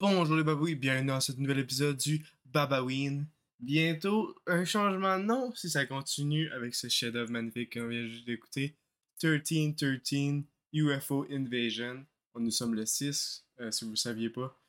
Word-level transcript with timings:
Bonjour 0.00 0.36
les 0.36 0.42
babouis, 0.42 0.74
bienvenue 0.74 1.06
dans 1.06 1.20
ce 1.20 1.30
nouvel 1.32 1.60
épisode 1.60 1.96
du 1.96 2.26
Babaween. 2.44 3.28
Bientôt, 3.60 4.34
un 4.48 4.64
changement 4.64 5.18
de 5.18 5.24
nom 5.24 5.54
si 5.54 5.70
ça 5.70 5.86
continue 5.86 6.50
avec 6.50 6.74
ce 6.74 6.88
chef-d'œuvre 6.88 7.30
magnifique 7.30 7.74
qu'on 7.74 7.86
vient 7.86 8.04
juste 8.04 8.26
d'écouter. 8.26 8.76
1313 9.22 10.42
UFO 10.72 11.26
Invasion. 11.30 12.04
Nous 12.36 12.50
sommes 12.50 12.74
le 12.74 12.84
6, 12.84 13.44
euh, 13.60 13.70
si 13.70 13.84
vous 13.84 13.92
ne 13.92 13.96
saviez 13.96 14.30
pas. 14.30 14.60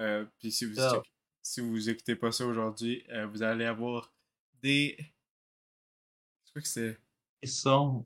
Euh, 0.00 0.24
Puis 0.38 0.52
si 0.52 0.64
vous, 0.64 0.76
Oh. 0.80 1.02
si 1.42 1.60
vous 1.60 1.90
écoutez 1.90 2.16
pas 2.16 2.32
ça 2.32 2.46
aujourd'hui, 2.46 3.04
euh, 3.10 3.26
vous 3.26 3.42
allez 3.42 3.66
avoir 3.66 4.10
des. 4.62 4.96
Je 6.56 6.60
crois 6.60 6.62
que 6.62 6.68
c'est. 6.68 6.98
Ils 7.42 7.50
sont. 7.50 8.04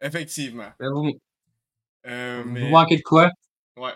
Effectivement. 0.00 0.68
Mais 0.78 0.86
Vous, 0.88 1.12
Euh, 2.06 2.42
vous 2.44 2.50
mais. 2.52 2.70
manquez 2.70 2.98
de 2.98 3.02
quoi? 3.02 3.30
Ouais. 3.76 3.90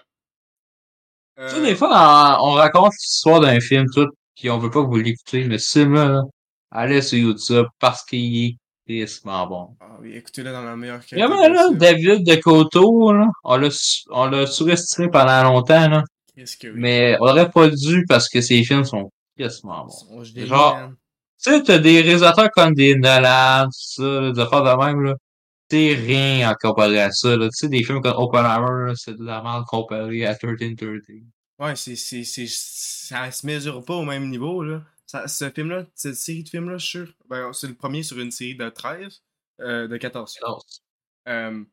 Tu 1.39 1.49
sais, 1.49 1.57
Euh, 1.59 1.63
des 1.65 1.77
fois, 1.77 2.39
on, 2.43 2.49
on 2.49 2.53
raconte 2.55 2.93
l'histoire 2.95 3.39
d'un 3.41 3.61
film, 3.61 3.87
tout, 3.95 4.09
puis 4.35 4.51
on 4.51 4.59
veut 4.59 4.69
pas 4.71 4.83
que 4.83 4.89
vous 4.89 4.97
l'écoutez, 4.97 5.45
mais 5.45 5.59
ce 5.59 5.79
film-là, 5.79 6.09
là, 6.09 6.23
allez 6.73 7.03
sur 7.03 7.19
YouTube 7.19 7.67
parce 7.79 8.05
qu'il 8.05 8.45
est 8.47 8.57
tristement 8.85 9.47
bon. 9.47 9.77
Ah 9.81 9.97
oui, 10.01 10.15
écoutez-le 10.17 10.51
dans 10.51 10.65
la 10.65 10.75
meilleure 10.77 11.07
qualité. 11.07 11.25
Vraiment, 11.25 11.47
là, 11.49 11.63
possible. 11.63 11.79
David 11.79 12.27
de 12.27 12.35
Coteau, 12.35 13.13
là, 13.13 13.29
on 13.45 13.57
l'a, 13.59 13.71
su- 13.71 14.03
on 14.11 14.27
l'a 14.27 14.47
surestimé 14.49 15.09
pendant 15.09 15.45
longtemps, 15.45 15.89
là, 15.89 16.03
Qu'est-ce 16.35 16.57
que 16.57 16.67
oui. 16.67 16.75
mais 16.77 17.17
on 17.21 17.29
aurait 17.29 17.51
pas 17.51 17.69
dû 17.69 18.05
parce 18.09 18.29
que 18.29 18.41
ses 18.41 18.65
films 18.65 18.85
sont 18.85 19.09
tristement 19.39 19.87
bons. 19.87 20.25
Genre-. 20.25 20.91
Tu 21.43 21.51
sais, 21.51 21.63
t'as 21.63 21.79
des 21.79 22.03
réalisateurs 22.03 22.51
comme 22.51 22.75
des 22.75 22.95
Nolan, 22.97 23.69
ça, 23.73 24.03
là, 24.03 24.33
des 24.33 24.41
affaires 24.41 24.63
de 24.63 24.85
même, 24.85 25.03
là. 25.03 25.15
C'est 25.71 25.95
rien 25.95 26.51
en 26.51 26.55
comparé 26.55 27.01
à 27.01 27.13
ça, 27.13 27.37
là. 27.37 27.47
Tu 27.47 27.57
sais, 27.57 27.69
des 27.69 27.83
films 27.85 28.03
comme 28.03 28.17
Oppenheimer, 28.17 28.93
c'est 28.97 29.17
de 29.17 29.25
la 29.25 29.43
merde 29.43 29.65
comparé 29.67 30.27
à 30.27 30.33
1313. 30.33 31.23
Ouais, 31.59 31.77
c'est, 31.77 31.97
c'est, 31.97 32.25
c'est, 32.25 32.47
ça 32.47 33.31
se 33.31 33.47
mesure 33.47 33.85
pas 33.85 33.95
au 33.95 34.05
même 34.05 34.29
niveau, 34.29 34.63
là. 34.63 34.83
Ça, 35.07 35.27
ce 35.29 35.51
film-là, 35.51 35.87
cette 35.95 36.15
série 36.17 36.43
de 36.45 36.49
films-là, 36.49 36.79
je 36.79 36.87
suis 36.87 36.99
sûr. 36.99 37.15
Ben, 37.29 37.53
c'est 37.53 37.69
le 37.69 37.75
premier 37.75 38.03
sur 38.03 38.19
une 38.21 38.31
série 38.31 38.55
de 38.55 38.69
13, 38.69 39.23
euh, 39.61 39.89
de 39.89 39.97
14. 39.97 40.39
Euh, 41.29 41.65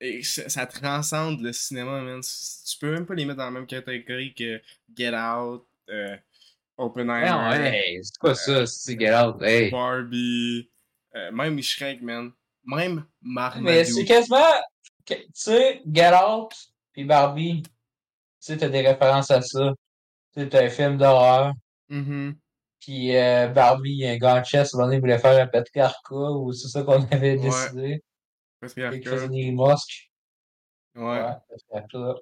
et 0.00 0.22
ça, 0.22 0.66
transcende 0.66 1.40
le 1.40 1.52
cinéma, 1.52 2.00
man. 2.02 2.20
Tu 2.22 2.78
peux 2.78 2.92
même 2.92 3.06
pas 3.06 3.14
les 3.14 3.24
mettre 3.24 3.38
dans 3.38 3.44
la 3.44 3.50
même 3.50 3.66
catégorie 3.66 4.34
que 4.34 4.60
Get 4.94 5.14
Out, 5.14 5.66
euh, 5.88 6.16
Oppenheimer, 6.78 7.30
Non, 7.30 7.50
hey, 7.52 8.00
c'est 8.02 8.20
pas 8.20 8.34
ça, 8.34 8.66
c'est 8.66 8.98
Get 9.00 9.14
Out, 9.14 9.42
hey. 9.42 9.70
Barbie, 9.70 10.70
euh, 11.14 11.30
même 11.32 11.60
Shrek, 11.62 12.02
man. 12.02 12.32
Même 12.64 13.06
Marmaduke. 13.22 13.64
Mais 13.64 13.84
c'est 13.84 14.04
quasiment, 14.04 14.52
tu 15.06 15.14
sais, 15.32 15.80
Get 15.90 16.12
Out 16.14 16.52
pis 16.92 17.04
Barbie, 17.04 17.62
tu 17.62 17.70
sais, 18.40 18.56
t'as 18.56 18.68
des 18.68 18.80
références 18.86 19.30
à 19.30 19.40
ça. 19.42 19.72
T'as 20.34 20.64
un 20.64 20.68
film 20.68 20.98
d'horreur, 20.98 21.54
Mhm. 21.88 22.36
pis 22.80 23.14
euh, 23.16 23.48
Barbie, 23.48 23.92
il 23.92 23.98
y 24.00 24.06
a 24.06 24.10
un 24.12 24.16
gars 24.18 24.40
en 24.40 24.44
chess, 24.44 24.74
à 24.74 24.76
un 24.76 24.80
moment 24.80 24.86
donné, 24.88 24.96
il 24.96 25.00
voulait 25.00 25.18
faire 25.18 25.40
un 25.42 25.46
patriarcat, 25.46 26.14
ou 26.14 26.52
c'est 26.52 26.68
ça 26.68 26.82
qu'on 26.82 27.02
avait 27.06 27.36
Ouais. 27.36 27.38
décidé. 27.38 28.02
Qu'il 28.60 28.82
Patriarcat. 28.82 29.28
mosques. 29.52 30.10
Ouais. 30.94 31.22
Ouais. 31.22 32.12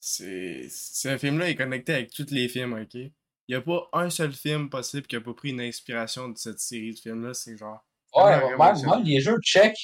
C'est. 0.00 0.68
Ce 0.70 1.16
film-là 1.18 1.48
est 1.48 1.54
connecté 1.56 1.94
avec 1.94 2.10
tous 2.12 2.26
les 2.30 2.48
films, 2.48 2.74
ok? 2.74 3.10
Il 3.48 3.54
n'y 3.54 3.56
a 3.56 3.60
pas 3.60 3.88
un 3.92 4.08
seul 4.10 4.32
film 4.32 4.70
possible 4.70 5.06
qui 5.06 5.16
a 5.16 5.20
pas 5.20 5.34
pris 5.34 5.50
une 5.50 5.60
inspiration 5.60 6.28
de 6.28 6.38
cette 6.38 6.60
série 6.60 6.92
de 6.94 6.98
films-là. 6.98 7.34
C'est 7.34 7.56
genre. 7.56 7.84
Ouais, 8.14 8.38
même, 8.56 8.86
même 8.86 9.02
les 9.02 9.20
jeux 9.20 9.38
check, 9.42 9.74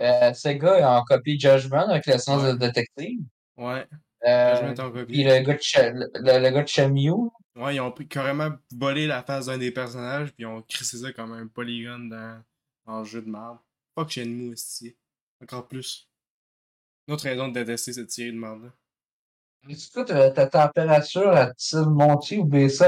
euh, 0.00 0.32
ce 0.34 0.48
gars 0.50 0.78
il 0.78 0.82
a 0.84 1.02
copié 1.08 1.38
Judgment 1.38 1.88
avec 1.88 2.06
le 2.06 2.18
sens 2.18 2.42
Ouais. 2.42 2.52
de 2.52 2.58
détective. 2.58 3.20
Ouais. 3.56 3.86
Euh, 4.26 4.74
copie. 4.74 5.04
puis 5.06 5.24
le 5.24 5.40
gars 5.40 5.54
de, 5.54 5.60
Cha- 5.62 5.90
le, 5.90 6.06
le 6.14 6.50
gars 6.50 6.62
de 6.62 6.68
Chamiou, 6.68 7.32
Ouais, 7.56 7.76
ils 7.76 7.80
ont 7.80 7.92
pris 7.92 8.08
carrément 8.08 8.50
volé 8.74 9.06
la 9.06 9.22
face 9.22 9.46
d'un 9.46 9.58
des 9.58 9.70
personnages, 9.70 10.28
puis 10.32 10.42
ils 10.42 10.46
ont 10.46 10.60
crissé 10.62 10.98
ça 10.98 11.12
comme 11.12 11.32
un 11.32 11.46
polygone 11.46 12.08
dans, 12.08 12.42
dans 12.86 12.98
le 13.00 13.04
jeu 13.04 13.22
de 13.22 13.28
marde. 13.28 13.58
Fuck 13.94 14.10
Shenmue, 14.10 14.52
aussi. 14.52 14.96
Encore 15.42 15.68
plus. 15.68 16.08
Une 17.06 17.14
autre 17.14 17.24
raison 17.24 17.46
de 17.48 17.52
détester 17.54 17.92
cette 17.92 18.10
série 18.10 18.32
de 18.32 18.38
marde-là. 18.38 18.70
Est-ce 19.68 19.90
que 19.90 20.00
ta, 20.00 20.30
ta 20.30 20.46
température 20.46 21.28
a-t-il 21.28 21.88
monté 21.88 22.38
ou 22.38 22.44
baissé 22.44 22.84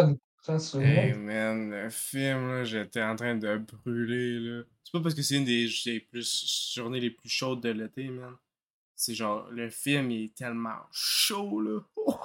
sur 0.59 0.81
Hey 0.81 1.13
man, 1.15 1.71
le 1.71 1.91
film, 1.91 2.49
là, 2.49 2.65
j'étais 2.65 3.03
en 3.03 3.17
train 3.17 3.35
de 3.35 3.59
brûler, 3.59 4.39
là. 4.39 4.63
C'est 4.85 4.93
pas 4.93 5.01
parce 5.01 5.15
que 5.15 5.23
c'est 5.23 5.37
une 5.37 5.45
des, 5.45 5.69
des 5.85 6.01
plus 6.01 6.73
journées 6.75 7.01
les 7.01 7.11
plus 7.11 7.29
chaudes 7.29 7.61
de 7.61 7.71
l'été, 7.71 8.09
man. 8.09 8.37
C'est 8.95 9.15
genre, 9.15 9.49
le 9.51 9.69
film, 9.69 10.11
il 10.11 10.25
est 10.27 10.35
tellement 10.37 10.79
chaud, 10.93 11.61
là. 11.61 11.81
Oh, 11.97 12.17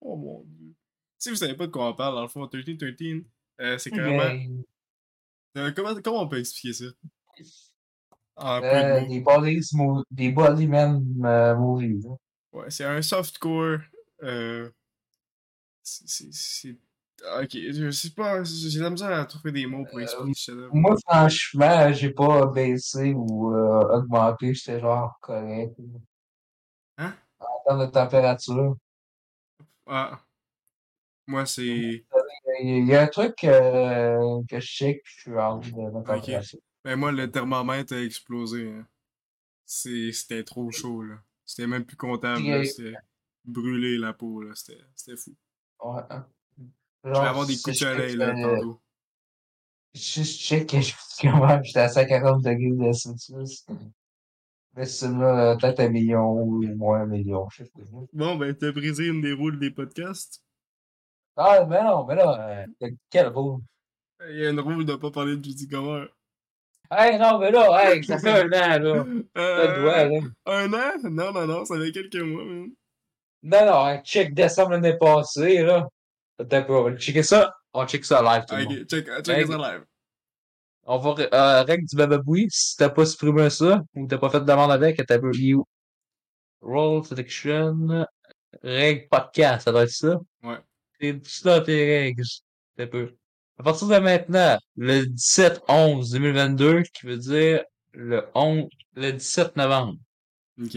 oh 0.00 0.16
mon 0.16 0.44
dieu. 0.44 0.74
Si 1.18 1.30
vous 1.30 1.36
savez 1.36 1.54
pas 1.54 1.66
de 1.66 1.72
quoi 1.72 1.88
on 1.88 1.94
parle, 1.94 2.16
dans 2.16 2.22
le 2.22 2.28
fond, 2.28 2.48
1313, 2.52 3.22
euh, 3.60 3.78
c'est 3.78 3.90
carrément... 3.90 4.24
Euh, 5.56 5.70
comment, 5.76 5.94
comment 6.02 6.22
on 6.22 6.28
peut 6.28 6.38
expliquer 6.40 6.72
ça? 6.72 6.84
De 6.86 7.44
Euh, 8.38 9.06
des 9.06 9.20
bodies, 9.20 9.60
des 10.10 10.32
body 10.32 10.66
euh, 10.72 11.54
movies. 11.54 12.02
là. 12.02 12.16
Ouais, 12.52 12.70
c'est 12.70 12.84
un 12.84 13.02
softcore. 13.02 13.78
Euh... 14.22 14.70
c'est- 15.82 16.08
c'est- 16.08 16.32
C'est. 16.32 16.76
Ok, 17.40 17.50
je 17.52 17.90
sais 17.92 18.10
pas, 18.10 18.42
j'ai 18.42 18.80
la 18.80 18.90
misère 18.90 19.12
à 19.12 19.24
trouver 19.26 19.52
des 19.52 19.64
mots 19.66 19.84
pour 19.84 19.98
Euh, 19.98 20.02
expliquer 20.02 20.34
ce 20.34 20.40
chef-d'œuvre. 20.40 20.74
Moi, 20.74 20.96
franchement, 21.06 21.92
j'ai 21.92 22.10
pas 22.10 22.46
baissé 22.46 23.12
ou 23.14 23.54
euh, 23.54 23.96
augmenté, 23.98 24.52
j'étais 24.54 24.80
genre 24.80 25.18
correct. 25.20 25.72
Hein? 26.98 27.14
En 27.38 27.62
termes 27.64 27.86
de 27.86 27.92
température. 27.92 28.76
Ah. 29.86 30.20
Moi, 31.26 31.46
c'est. 31.46 32.04
Il 32.62 32.86
y 32.86 32.94
a 32.94 33.02
un 33.02 33.06
truc 33.06 33.44
euh, 33.44 34.42
que 34.48 34.58
je 34.60 34.66
check, 34.66 35.02
puis 35.04 35.14
je 35.16 35.20
suis 35.22 35.38
en 35.38 35.60
train 35.60 35.70
de 35.70 35.76
mettre 35.96 36.10
en 36.10 36.18
Ok. 36.18 36.24
place. 36.24 36.56
Ben, 36.84 36.96
moi, 36.96 37.12
le 37.12 37.30
thermomètre 37.30 37.94
a 37.94 38.00
explosé. 38.02 38.68
hein. 38.68 38.86
C'était 39.64 40.44
trop 40.44 40.70
chaud, 40.70 41.02
là. 41.02 41.16
C'était 41.52 41.66
même 41.66 41.84
plus 41.84 41.98
comptable, 41.98 42.42
là. 42.46 42.64
C'était 42.64 42.94
brûlé 43.44 43.98
la 43.98 44.14
peau, 44.14 44.40
là. 44.40 44.54
C'était 44.54 44.80
c'était 44.96 45.18
fou. 45.18 45.36
Ouais. 45.84 46.00
hein. 46.08 46.26
Je 47.04 47.10
vais 47.10 47.18
avoir 47.18 47.46
des 47.46 47.56
coups 47.56 47.78
de 47.78 47.84
soleil, 47.84 48.16
là, 48.16 48.32
tantôt. 48.32 48.80
Je 49.92 50.22
check 50.22 50.70
que 50.70 50.80
je 50.80 50.94
quand 51.20 51.46
même, 51.46 51.62
j'étais 51.62 51.80
à 51.80 51.88
140 51.90 52.42
degrés 52.42 52.70
de 52.70 52.92
Celsius. 52.92 53.66
Mais 54.74 54.86
c'est 54.86 55.10
là, 55.10 55.54
peut-être 55.60 55.80
un 55.80 55.90
million 55.90 56.32
ou 56.32 56.62
moins 56.74 57.02
un 57.02 57.06
million, 57.06 57.46
je 57.50 57.64
sais 57.64 57.70
pas. 57.70 57.80
Bon, 58.14 58.36
ben, 58.36 58.54
t'as 58.54 58.72
brisé 58.72 59.08
une 59.08 59.20
des 59.20 59.34
roules 59.34 59.58
des 59.58 59.70
podcasts. 59.70 60.42
Ah, 61.36 61.66
mais 61.68 61.82
non, 61.84 62.06
mais 62.06 62.14
là, 62.14 62.64
euh, 62.82 62.90
quel 63.10 63.28
beau. 63.28 63.60
Il 64.26 64.38
y 64.38 64.46
a 64.46 64.48
une 64.48 64.60
roue 64.60 64.84
de 64.84 64.94
pas 64.94 65.10
parler 65.10 65.36
de 65.36 65.44
Judy 65.44 65.68
Comer. 65.68 66.06
Hey, 66.94 67.18
non, 67.18 67.38
mais 67.38 67.50
là, 67.50 67.90
hey, 67.94 68.04
ça 68.04 68.18
fait 68.18 68.28
un 68.28 68.46
an, 68.46 68.78
là. 68.78 69.04
Ça 69.34 69.66
doit, 69.78 70.04
là. 70.04 70.20
Un 70.46 70.72
an? 70.74 70.92
Non, 71.10 71.32
non, 71.32 71.46
non, 71.46 71.64
ça 71.64 71.78
fait 71.78 71.90
quelques 71.92 72.16
mois, 72.20 72.44
man. 72.44 72.70
Non, 73.42 73.66
non, 73.66 73.86
hein, 73.86 74.02
check 74.04 74.34
décembre 74.34 74.72
l'année 74.72 74.96
passée, 74.98 75.62
là. 75.62 75.88
Attends 76.38 76.56
un 76.58 76.62
peu, 76.62 76.74
on 76.74 76.82
va 76.84 76.96
checker 76.96 77.22
ça. 77.22 77.54
On 77.72 77.80
va 77.80 77.86
checker 77.86 78.04
ça 78.04 78.22
live, 78.22 78.44
tout 78.46 78.54
le 78.56 78.64
monde. 78.64 78.72
Ok, 78.82 78.86
check, 78.88 79.06
check 79.24 79.38
Hey. 79.38 79.46
ça 79.46 79.56
live. 79.56 79.84
On 80.84 80.98
va, 80.98 81.14
euh, 81.32 81.62
règle 81.62 81.86
du 81.86 81.96
bababoui, 81.96 82.48
si 82.50 82.76
t'as 82.76 82.88
pas 82.90 83.06
supprimé 83.06 83.48
ça, 83.50 83.82
ou 83.94 84.06
t'as 84.06 84.18
pas 84.18 84.28
fait 84.30 84.40
de 84.40 84.44
demande 84.44 84.72
avec, 84.72 85.04
t'as 85.06 85.18
peu 85.18 85.30
you. 85.34 85.64
Roll 86.60 87.04
selection, 87.04 88.06
règle 88.62 89.08
podcast, 89.08 89.64
ça 89.64 89.72
doit 89.72 89.84
être 89.84 89.90
ça. 89.90 90.20
Ouais. 90.42 90.58
C'est 91.00 91.14
tout 91.14 91.30
ça 91.30 91.60
tes 91.60 92.00
règles. 92.00 92.24
T'as 92.76 92.86
peu. 92.86 93.14
À 93.62 93.64
partir 93.64 93.86
de 93.86 93.96
maintenant, 93.98 94.58
le 94.76 95.04
17-11-2022, 95.04 96.82
qui 96.90 97.06
veut 97.06 97.16
dire 97.16 97.62
le 97.92 98.24
11, 98.34 98.64
le 98.96 99.12
17 99.12 99.54
novembre. 99.56 99.98
Ok. 100.60 100.74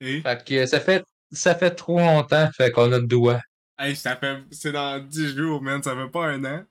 Et? 0.00 0.20
Fait 0.20 0.44
que 0.44 0.64
ça 0.66 0.78
fait, 0.78 1.04
ça 1.32 1.56
fait 1.56 1.72
trop 1.72 1.98
longtemps, 1.98 2.48
fait 2.56 2.70
qu'on 2.70 2.92
a 2.92 2.98
le 3.00 3.06
doigt. 3.08 3.40
Hey, 3.80 3.96
ça 3.96 4.14
fait. 4.14 4.44
C'est 4.52 4.70
dans 4.70 5.04
10 5.04 5.34
jours, 5.34 5.60
man, 5.60 5.82
ça 5.82 5.96
fait 5.96 6.08
pas 6.08 6.26
un 6.28 6.44
an. 6.44 6.62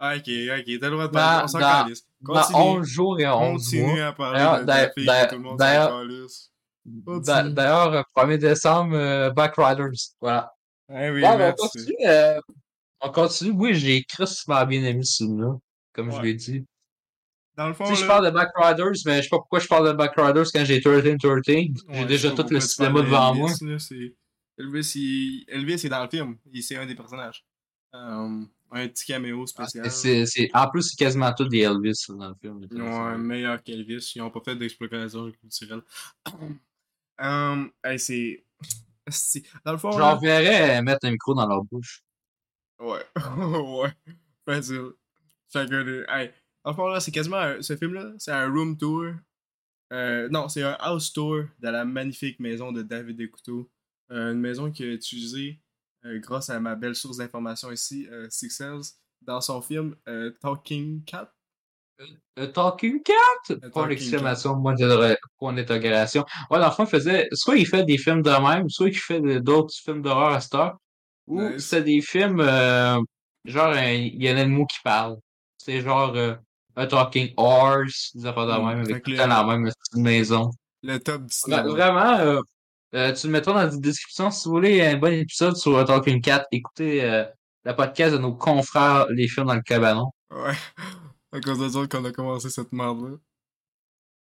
Ah, 0.00 0.16
ok, 0.16 0.22
ok, 0.22 0.24
t'as 0.80 0.86
le 0.88 0.90
droit 0.90 1.06
de 1.06 1.12
parler, 1.12 1.44
on 1.44 1.46
s'en 1.46 1.60
dans- 1.60 1.82
calisse. 1.84 2.02
Dans 2.22 2.34
Continue. 2.34 2.58
11 2.58 2.86
jours 2.88 3.20
et 3.20 3.28
11 3.28 3.62
Continue 3.64 3.82
mois. 3.98 4.04
à 4.06 4.12
parler 4.14 4.38
D'ailleurs, 4.38 4.60
de 4.60 5.04
d'ailleurs- 5.04 5.28
tout 5.28 5.34
le 5.36 5.40
monde 5.42 5.58
d'ailleurs- 5.60 5.90
s'en 5.90 6.00
calisse. 6.08 6.50
D'a- 6.84 7.12
Continue. 7.12 7.54
D'ailleurs, 7.54 7.92
euh, 7.92 8.02
1er 8.16 8.38
décembre, 8.38 8.96
euh, 8.96 9.30
Backriders. 9.30 9.92
Voilà. 10.20 10.52
Ah 10.88 11.08
oui, 11.12 11.20
Bon, 11.20 11.30
ben, 11.30 11.38
merci. 11.38 11.56
continue. 11.62 11.94
euh, 12.04 12.40
on 13.02 13.10
continue. 13.10 13.50
Oui, 13.52 13.74
j'ai 13.74 14.02
crissement 14.04 14.64
bien 14.64 14.82
aimé 14.84 15.02
ce 15.02 15.24
film-là, 15.24 15.56
comme 15.92 16.10
je 16.12 16.20
l'ai 16.20 16.34
dit. 16.34 16.64
Dans 17.56 17.68
le 17.68 17.74
fond, 17.74 17.84
Tu 17.84 17.94
sais, 17.94 18.02
je 18.02 18.06
parle 18.06 18.24
de 18.24 18.30
Backriders, 18.30 18.92
mais 19.04 19.18
je 19.18 19.22
sais 19.24 19.28
pas 19.28 19.36
pourquoi 19.36 19.58
je 19.58 19.68
parle 19.68 19.88
de 19.88 19.92
Backriders 19.92 20.46
quand 20.52 20.64
j'ai 20.64 20.80
13-13. 20.80 21.46
ouais, 21.46 21.70
J'ai 21.90 22.04
déjà 22.06 22.30
tout 22.30 22.46
le 22.48 22.60
cinéma 22.60 23.02
devant 23.02 23.34
moi. 23.34 23.50
là, 23.60 23.76
Elvis, 24.58 24.92
il... 24.94 25.44
Elvis 25.48 25.74
est 25.74 25.88
dans 25.88 26.02
le 26.02 26.08
film. 26.08 26.36
Il 26.50 26.62
c'est 26.62 26.76
un 26.76 26.86
des 26.86 26.94
personnages. 26.94 27.44
Euh, 27.94 28.44
un 28.70 28.88
petit 28.88 29.04
caméo 29.04 29.46
spécial. 29.46 29.90
C'est, 29.90 30.24
c'est, 30.24 30.50
en 30.54 30.70
plus, 30.70 30.82
c'est 30.82 30.96
quasiment 30.96 31.32
tout 31.34 31.46
des 31.46 31.60
Elvis 31.60 32.04
dans 32.08 32.30
le 32.30 32.34
film. 32.40 32.66
Ouais, 32.70 33.18
meilleur 33.18 33.62
qu'Elvis. 33.62 34.12
Ils 34.14 34.20
n'ont 34.20 34.30
pas 34.30 34.40
fait 34.42 34.56
d'exploration 34.56 35.30
culturelle. 35.32 35.82
um, 37.18 37.70
hey, 37.84 37.98
c'est. 37.98 38.44
Dans 39.64 39.72
le 39.72 39.78
fond. 39.78 39.92
J'en 39.92 40.16
verrais 40.16 40.80
mettre 40.80 41.06
un 41.06 41.10
micro 41.10 41.34
dans 41.34 41.46
leur 41.46 41.64
bouche. 41.64 42.02
Ouais. 42.82 43.04
ouais. 43.82 43.92
Facile. 44.44 44.90
Chacun 45.52 45.84
des. 45.84 46.04
Hey. 46.08 46.30
Fond, 46.74 46.88
là, 46.88 47.00
c'est 47.00 47.10
quasiment. 47.10 47.38
un- 47.38 47.62
Ce 47.62 47.76
film-là, 47.76 48.12
c'est 48.18 48.32
un 48.32 48.50
room 48.50 48.76
tour. 48.76 49.06
Euh, 49.92 50.28
non, 50.30 50.48
c'est 50.48 50.62
un 50.62 50.76
house 50.80 51.12
tour 51.12 51.44
de 51.58 51.68
la 51.68 51.84
magnifique 51.84 52.40
maison 52.40 52.72
de 52.72 52.82
David 52.82 53.16
Descouteaux. 53.16 53.70
Euh, 54.10 54.32
une 54.32 54.40
maison 54.40 54.70
qu'il 54.70 54.86
a 54.86 54.92
utilisée 54.92 55.60
euh, 56.04 56.18
grâce 56.18 56.50
à 56.50 56.58
ma 56.60 56.74
belle 56.74 56.94
source 56.94 57.18
d'information 57.18 57.70
ici, 57.70 58.08
euh, 58.10 58.26
Six 58.30 58.62
dans 59.22 59.40
son 59.40 59.60
film 59.62 59.94
euh, 60.08 60.30
Talking 60.40 61.04
Cat. 61.04 61.32
Talking 62.54 63.02
Cat? 63.02 63.14
Pas 63.60 63.68
Talking 63.70 63.88
l'exclamation, 63.90 64.60
point 65.38 65.52
d'interrogation. 65.52 66.24
Ouais, 66.50 66.58
dans 66.58 66.66
le 66.66 66.72
fond, 66.72 66.84
il 66.84 66.90
faisait, 66.90 67.28
soit 67.32 67.56
il 67.56 67.66
fait 67.66 67.84
des 67.84 67.98
films 67.98 68.22
de 68.22 68.30
même, 68.30 68.68
soit 68.68 68.88
il 68.88 68.94
fait 68.98 69.20
d'autres 69.40 69.74
films 69.74 70.02
d'horreur 70.02 70.30
à 70.32 70.40
cette 70.40 70.54
heure, 70.54 70.78
ou 71.32 71.40
Nice. 71.54 71.66
c'est 71.66 71.82
des 71.82 72.00
films, 72.00 72.40
euh, 72.40 73.00
genre, 73.44 73.72
un- 73.72 73.92
il 73.92 74.22
y 74.22 74.28
a 74.28 74.34
un 74.34 74.38
animal 74.38 74.66
qui 74.70 74.78
parle. 74.84 75.16
C'est 75.58 75.80
genre, 75.80 76.12
euh, 76.16 76.34
un 76.76 76.86
Talking 76.86 77.32
Horse, 77.36 78.10
des 78.14 78.26
affaires 78.26 78.46
de 78.46 78.52
Mm, 78.52 78.66
même, 78.66 78.80
avec 78.80 79.02
tout 79.04 79.10
la 79.12 79.44
même 79.44 79.64
petite 79.64 79.94
maison. 80.02 80.50
Le 80.82 80.98
top 80.98 81.22
du 81.22 81.26
Vra- 81.28 81.32
cinéma. 81.32 81.62
Vraiment, 81.64 82.18
euh, 82.18 82.40
euh, 82.94 83.12
tu 83.12 83.26
le 83.28 83.32
mettras 83.32 83.52
dans 83.52 83.58
la 83.70 83.76
description 83.76 84.30
si 84.30 84.48
vous 84.48 84.54
voulez 84.54 84.84
un 84.84 84.96
bon 84.96 85.12
épisode 85.12 85.56
sur 85.56 85.78
un 85.78 85.84
Talking 85.84 86.20
Cat. 86.20 86.46
Écoutez 86.50 87.04
euh, 87.04 87.24
le 87.64 87.76
podcast 87.76 88.12
de 88.14 88.18
nos 88.18 88.34
confrères 88.34 89.06
Les 89.10 89.28
Films 89.28 89.46
dans 89.46 89.54
le 89.54 89.62
Cabanon. 89.62 90.10
Ouais. 90.30 90.54
À 91.32 91.40
cause 91.40 91.58
de 91.58 91.68
ça 91.68 91.86
qu'on 91.86 92.04
a 92.04 92.12
commencé 92.12 92.50
cette 92.50 92.72
merde-là. 92.72 93.16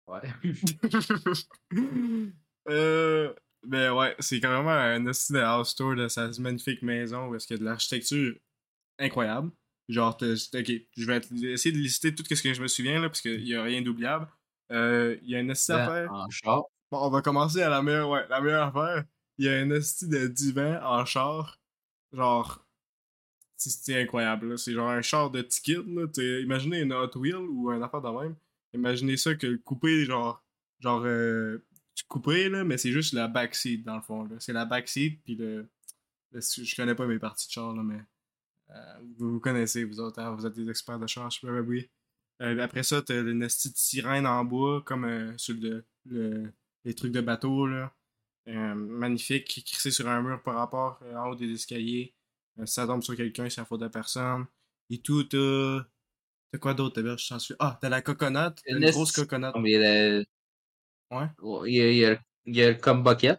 Ouais. 0.06 0.20
euh, 2.68 3.32
ben 3.64 3.92
ouais, 3.92 4.14
c'est 4.18 4.40
carrément 4.40 4.70
un 4.70 5.06
esti 5.06 5.32
de 5.32 5.38
house 5.38 5.74
tour 5.74 5.94
de 5.94 6.08
sa 6.08 6.30
magnifique 6.38 6.82
maison 6.82 7.28
où 7.28 7.34
est-ce 7.34 7.46
qu'il 7.46 7.56
y 7.56 7.58
a 7.58 7.60
de 7.60 7.64
l'architecture 7.64 8.34
incroyable. 8.98 9.50
Genre, 9.88 10.14
ok, 10.20 10.72
je 10.96 11.06
vais 11.06 11.20
essayer 11.52 11.72
de 11.74 11.80
lister 11.80 12.14
tout 12.14 12.24
ce 12.28 12.42
que 12.42 12.52
je 12.52 12.60
me 12.62 12.68
souviens 12.68 13.00
là, 13.00 13.08
parce 13.08 13.22
qu'il 13.22 13.46
y 13.48 13.54
a 13.54 13.62
rien 13.62 13.80
d'oubliable. 13.80 14.28
Euh, 14.70 15.16
Il 15.22 15.30
y 15.30 15.34
a 15.34 15.40
une 15.40 15.50
esti 15.50 15.72
d'affaires. 15.72 16.12
En 16.12 16.28
char. 16.28 16.62
Bon, 16.90 16.98
on 17.06 17.10
va 17.10 17.22
commencer 17.22 17.62
à 17.62 17.70
la 17.70 17.82
meilleure, 17.82 18.08
ouais, 18.10 18.26
la 18.28 18.40
meilleure 18.40 18.68
affaire. 18.76 19.04
Il 19.38 19.46
y 19.46 19.48
a 19.48 19.52
un 19.54 19.70
esti 19.70 20.06
de 20.08 20.26
divan 20.26 20.78
en 20.82 21.04
char. 21.06 21.58
Genre, 22.12 22.66
c'est- 23.56 24.00
incroyable, 24.00 24.50
là. 24.50 24.56
C'est 24.56 24.72
genre 24.72 24.90
un 24.90 25.02
char 25.02 25.30
de 25.30 25.42
kid, 25.42 25.86
là. 25.86 26.06
Imaginez 26.42 26.80
une 26.80 26.92
Hot 26.92 27.16
Wheel 27.16 27.36
ou 27.36 27.70
un 27.70 27.80
affaire 27.82 28.02
de 28.02 28.08
même. 28.10 28.36
Imaginez 28.74 29.16
ça 29.16 29.34
que 29.34 29.46
le 29.46 29.58
coupé, 29.58 30.04
genre, 30.04 30.44
genre, 30.80 31.02
euh, 31.04 31.64
coupé, 32.06 32.48
là, 32.48 32.64
mais 32.64 32.78
c'est 32.78 32.92
juste 32.92 33.12
la 33.14 33.28
backseat, 33.28 33.82
dans 33.84 33.96
le 33.96 34.02
fond, 34.02 34.24
là. 34.24 34.36
C'est 34.38 34.52
la 34.52 34.64
backseat, 34.64 35.20
puis 35.24 35.34
le, 35.36 35.66
le- 36.32 36.40
Je 36.40 36.76
connais 36.76 36.94
pas 36.94 37.06
mes 37.06 37.18
parties 37.18 37.46
de 37.48 37.52
char, 37.52 37.74
là, 37.74 37.82
mais... 37.82 38.00
euh, 38.70 38.98
vous, 39.18 39.32
vous 39.32 39.40
connaissez, 39.40 39.84
vous 39.84 40.00
autres, 40.00 40.20
hein, 40.20 40.34
vous 40.34 40.46
êtes 40.46 40.54
des 40.54 40.68
experts 40.70 40.98
de 40.98 41.06
char, 41.06 41.30
je 41.30 41.40
peux 41.40 41.50
m'avouer. 41.50 41.90
Euh, 42.42 42.58
après 42.62 42.82
ça, 42.84 43.02
t'as 43.02 43.20
une 43.22 43.42
esti 43.42 43.70
de 43.70 43.76
sirène 43.76 44.26
en 44.26 44.44
bois, 44.44 44.82
comme 44.82 45.04
euh, 45.04 45.36
sur 45.38 45.54
le, 45.56 45.84
le- 46.06 46.52
les 46.84 46.94
trucs 46.94 47.12
de 47.12 47.20
bateau, 47.20 47.66
là. 47.66 47.92
Magnifique, 48.46 49.44
qui 49.44 49.62
crissé 49.62 49.90
sur 49.90 50.08
un 50.08 50.22
mur 50.22 50.42
par 50.42 50.54
rapport 50.54 51.00
en 51.14 51.28
haut 51.30 51.34
des 51.34 51.50
escaliers. 51.52 52.14
Ça 52.64 52.86
tombe 52.86 53.02
sur 53.02 53.14
quelqu'un, 53.14 53.50
c'est 53.50 53.60
la 53.60 53.66
faute 53.66 53.80
de 53.82 53.88
personne. 53.88 54.46
Et 54.90 54.98
tout, 54.98 55.24
t'as. 55.24 55.84
T'as 56.50 56.58
quoi 56.58 56.72
d'autre, 56.72 57.02
t'as 57.02 57.16
je 57.16 57.38
suis. 57.38 57.54
Ah, 57.58 57.76
t'as 57.78 57.90
la 57.90 58.00
coconut, 58.00 58.54
une 58.66 58.80
grosse 58.90 59.12
coconut. 59.12 59.48
Mais 59.60 59.76
le- 59.78 60.24
Ouais. 61.10 61.26
Il 61.66 61.74
y 61.74 61.80
a, 61.82 61.90
il 61.90 61.96
y 61.96 62.04
a, 62.06 62.20
il 62.46 62.56
y 62.56 62.62
a 62.62 62.70
le 62.72 63.02
bucket. 63.02 63.38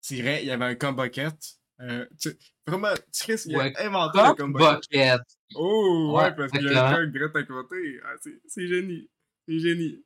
C'est 0.00 0.20
vrai, 0.20 0.42
il 0.42 0.46
y 0.48 0.50
avait 0.50 0.76
un 0.80 0.92
bucket. 0.92 1.34
Euh, 1.80 2.06
tu... 2.20 2.30
Vraiment, 2.66 2.88
Chris, 3.12 3.40
il 3.46 3.54
a 3.54 3.58
Ouais, 3.58 3.72
inventé 3.78 4.18
le 4.38 4.46
bucket. 4.52 5.20
Oh, 5.54 6.12
ouais, 6.16 6.24
Ouais, 6.24 6.34
parce 6.36 6.52
qu'il 6.52 6.62
y 6.62 6.74
a 6.74 6.88
un 6.88 7.06
direct 7.06 7.34
à 7.36 7.42
côté. 7.42 7.76
Ah, 8.04 8.14
c'est- 8.20 8.66
génie. 8.66 9.08
C'est 9.48 9.58
génie. 9.58 10.04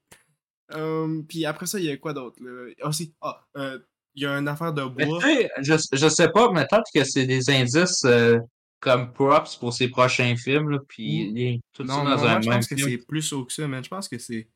Euh, 0.73 1.23
puis 1.29 1.45
après 1.45 1.67
ça, 1.67 1.79
il 1.79 1.85
y 1.85 1.91
a 1.91 1.97
quoi 1.99 2.15
d'autre? 2.15 2.39
Ah. 2.83 2.91
Ah, 3.21 3.47
euh, 3.57 3.79
il 4.15 4.23
y 4.23 4.27
a 4.27 4.33
une 4.39 4.49
affaire 4.49 4.73
de 4.73 4.83
Mais 4.97 5.05
bois. 5.05 5.21
je, 5.61 5.75
je 5.93 6.09
sais 6.09 6.29
pas, 6.31 6.51
mais 6.53 6.67
peut-être 6.71 6.91
que 6.95 7.05
c'est 7.05 7.27
des 7.27 7.51
indices 7.51 8.05
euh, 8.05 8.39
comme 8.81 9.13
props 9.13 9.57
pour 9.57 9.73
ses 9.75 9.89
prochains 9.89 10.37
films, 10.37 10.71
là, 10.71 10.79
puis 10.89 11.33
est 11.37 11.61
tout 11.73 11.87
ça 11.87 11.93
Non, 11.93 12.05
dans 12.05 12.17
non, 12.17 12.23
un 12.25 12.33
moi, 12.35 12.41
je 12.41 12.49
pense 12.51 12.69
que 12.69 12.77
c'est 12.79 12.99
plus 12.99 13.33
haut 13.33 13.45
que 13.45 13.53
ça, 13.53 13.67
man. 13.67 13.83
Je 13.85 13.89
pense 13.91 14.09
que 14.09 14.19
c'est 14.19 14.49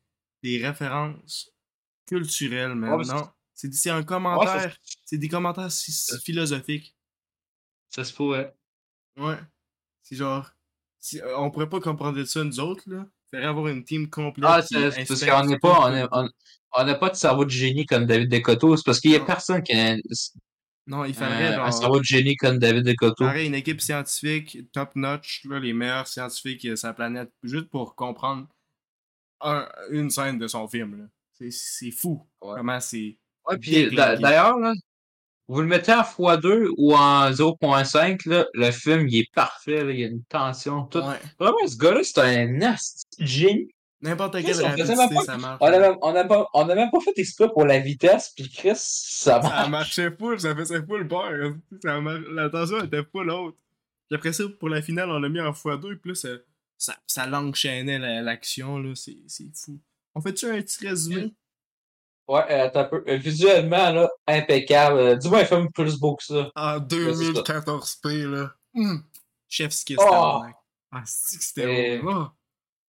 des 0.42 0.64
références 0.64 1.50
culturelles, 2.08 2.74
man. 2.74 2.94
Ouais, 2.94 3.04
c'est- 3.04 3.12
non, 3.12 3.28
c'est 3.54 3.74
c'est 3.74 3.90
un 3.90 4.02
commentaire. 4.02 4.76
c'est 5.04 5.18
des 5.18 5.28
commentaires 5.28 5.70
si- 5.70 5.92
si 5.92 6.18
philosophiques. 6.20 6.94
Ça 7.90 8.04
se 8.04 8.12
pourrait. 8.12 8.54
Ouais. 9.16 9.38
C'est 10.02 10.16
genre. 10.16 10.50
si- 11.00 11.20
euh, 11.20 11.36
on 11.38 11.50
pourrait 11.50 11.68
pas 11.68 11.80
comprendre 11.80 12.22
ça, 12.24 12.42
nous 12.44 12.60
autres, 12.60 12.82
là. 12.86 13.06
Faudrait 13.30 13.46
avoir 13.46 13.68
une 13.68 13.84
team 13.84 14.08
complète. 14.08 14.46
Ah, 14.48 14.62
c'est 14.62 14.90
c'est 14.90 15.04
parce 15.06 15.24
qu'on 15.24 15.44
n'est 15.46 15.58
pas, 15.58 15.80
on 15.86 16.02
tout. 16.02 16.08
on- 16.12 16.30
on 16.80 16.84
n'a 16.84 16.94
pas 16.94 17.10
de 17.10 17.14
cerveau 17.16 17.44
de 17.44 17.50
génie 17.50 17.84
comme 17.86 18.04
David 18.06 18.30
Decoteau. 18.30 18.76
C'est 18.76 18.84
parce 18.84 19.00
qu'il 19.00 19.10
y 19.12 19.16
a 19.16 19.18
Non. 19.20 19.24
personne 19.26 19.62
qui 19.62 19.72
a 19.74 19.92
un, 19.92 19.98
Non, 20.86 21.04
il 21.04 21.12
faudrait 21.14 21.54
un- 21.54 21.62
un 21.64 21.70
cerveau 21.70 21.98
de 21.98 22.04
génie 22.04 22.36
comme 22.36 22.58
David 22.58 22.84
Decoteau. 22.84 23.24
Pareil, 23.26 23.46
une 23.48 23.54
équipe 23.54 23.80
scientifique 23.82 24.58
top 24.72 24.96
notch, 24.96 25.44
là, 25.44 25.60
les 25.60 25.74
meilleurs 25.74 26.08
scientifiques 26.08 26.66
de 26.66 26.74
sa 26.76 26.94
planète, 26.94 27.30
juste 27.42 27.68
pour 27.68 27.94
comprendre 27.94 28.48
un- 29.42 29.68
une 29.90 30.08
scène 30.10 30.38
de 30.38 30.46
son 30.48 30.66
film. 30.66 30.98
là. 30.98 31.04
C'est- 31.38 31.50
C'est 31.50 31.90
fou. 31.90 32.26
Ouais. 32.42 32.54
Comment 32.56 32.80
c'est. 32.80 33.16
Ouais, 33.48 33.58
puis 33.58 33.88
d'ailleurs, 33.94 34.58
là, 34.58 34.72
vous 35.46 35.60
le 35.62 35.66
mettez 35.66 35.92
en 35.92 36.02
x2 36.02 36.68
ou 36.76 36.94
en 36.94 37.30
0.5, 37.32 38.26
là, 38.26 38.46
le 38.52 38.70
film, 38.70 39.08
il 39.08 39.20
est 39.20 39.32
parfait, 39.34 39.84
là, 39.84 39.92
il 39.92 40.00
y 40.00 40.04
a 40.04 40.08
une 40.08 40.24
tension, 40.24 40.84
tout. 40.84 40.98
Ouais. 40.98 41.18
Vraiment, 41.38 41.56
ce 41.66 41.76
gars-là, 41.76 42.00
c'est 42.02 42.18
un 42.20 42.60
asti 42.62 43.04
de 43.18 43.26
génie. 43.26 43.68
N'importe 44.00 44.40
quelle 44.42 44.54
on 44.60 44.68
rapidité, 44.68 44.94
pas- 44.94 45.22
ça 45.24 45.38
marche. 45.38 45.58
On 45.60 45.66
a, 45.66 45.78
même, 45.78 45.96
on, 46.02 46.14
a 46.14 46.24
pas, 46.24 46.46
même 46.74 46.88
fait 47.02 47.18
exprès 47.18 47.48
pour 47.48 47.64
la 47.64 47.80
vitesse, 47.80 48.32
puis 48.36 48.48
Chris, 48.48 48.70
ça 48.76 49.40
Ça 49.40 49.40
marche. 49.40 49.68
marchait 49.70 50.10
full, 50.16 50.38
ça 50.38 50.54
faisait 50.54 50.82
full 50.86 51.08
peur. 51.08 51.54
Ça 51.82 52.00
mar- 52.00 52.20
La 52.32 52.48
tension 52.50 52.84
était 52.84 53.02
full 53.10 53.28
haute. 53.30 53.56
Puis 54.08 54.16
après 54.16 54.32
ça, 54.32 54.44
pour 54.60 54.68
la 54.68 54.82
finale, 54.82 55.10
on 55.10 55.18
l'a 55.18 55.28
mis 55.28 55.40
en 55.40 55.50
x2, 55.52 55.96
puis 55.96 56.10
là, 56.10 56.14
ça, 56.14 56.28
ça, 56.76 56.94
ça 57.08 57.26
l'enchaînait 57.26 57.98
la- 57.98 58.22
l'action, 58.22 58.78
là. 58.78 58.92
C'est 58.94 59.16
c'est 59.26 59.50
fou. 59.56 59.80
On 60.18 60.20
fait-tu 60.20 60.46
un 60.46 60.60
petit 60.60 60.84
résumé? 60.88 61.32
Ouais, 62.26 62.42
euh, 62.50 62.64
attends 62.66 62.80
un 62.80 62.84
peu. 62.86 63.04
Euh, 63.06 63.18
Visuellement, 63.18 63.92
là, 63.92 64.10
impeccable. 64.26 64.98
Euh, 64.98 65.14
Dis-moi 65.14 65.42
un 65.42 65.44
film 65.44 65.70
plus 65.70 65.96
beau 65.96 66.16
que 66.16 66.24
ça. 66.24 66.50
En 66.56 66.78
2014p, 66.80 68.28
là. 68.28 68.52
Hum. 68.74 69.04
Chef's 69.48 69.84
kiss, 69.84 69.96
Oh! 70.00 70.42
Ah, 70.90 71.02
c'est 71.06 71.38
que 71.38 71.44
c'était 71.44 71.98
beau. 72.00 72.10
Oh. 72.12 72.26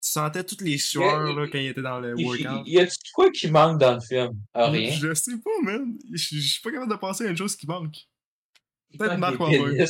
Tu 0.02 0.10
sentais 0.10 0.42
toutes 0.42 0.62
les 0.62 0.76
sueurs, 0.78 1.32
là, 1.34 1.46
quand 1.46 1.58
il 1.58 1.68
était 1.68 1.82
dans 1.82 2.00
le 2.00 2.16
workout? 2.16 2.66
y 2.66 2.80
a-tu 2.80 2.96
quoi 3.14 3.30
qui 3.30 3.48
manque 3.48 3.78
dans 3.78 3.94
le 3.94 4.00
film? 4.00 4.32
Ah, 4.52 4.68
rien. 4.70 4.90
Je 4.90 5.14
sais 5.14 5.38
pas, 5.38 5.50
man. 5.62 5.96
Je 6.12 6.38
suis 6.40 6.60
pas 6.64 6.72
capable 6.72 6.90
de 6.90 6.96
penser 6.96 7.26
à 7.26 7.30
une 7.30 7.36
chose 7.36 7.54
qui 7.54 7.68
manque. 7.68 7.96
Peut-être 8.98 9.12
Ah, 9.12 9.16
Mark 9.18 9.38
des 9.38 9.58
Wahlberg. 9.60 9.88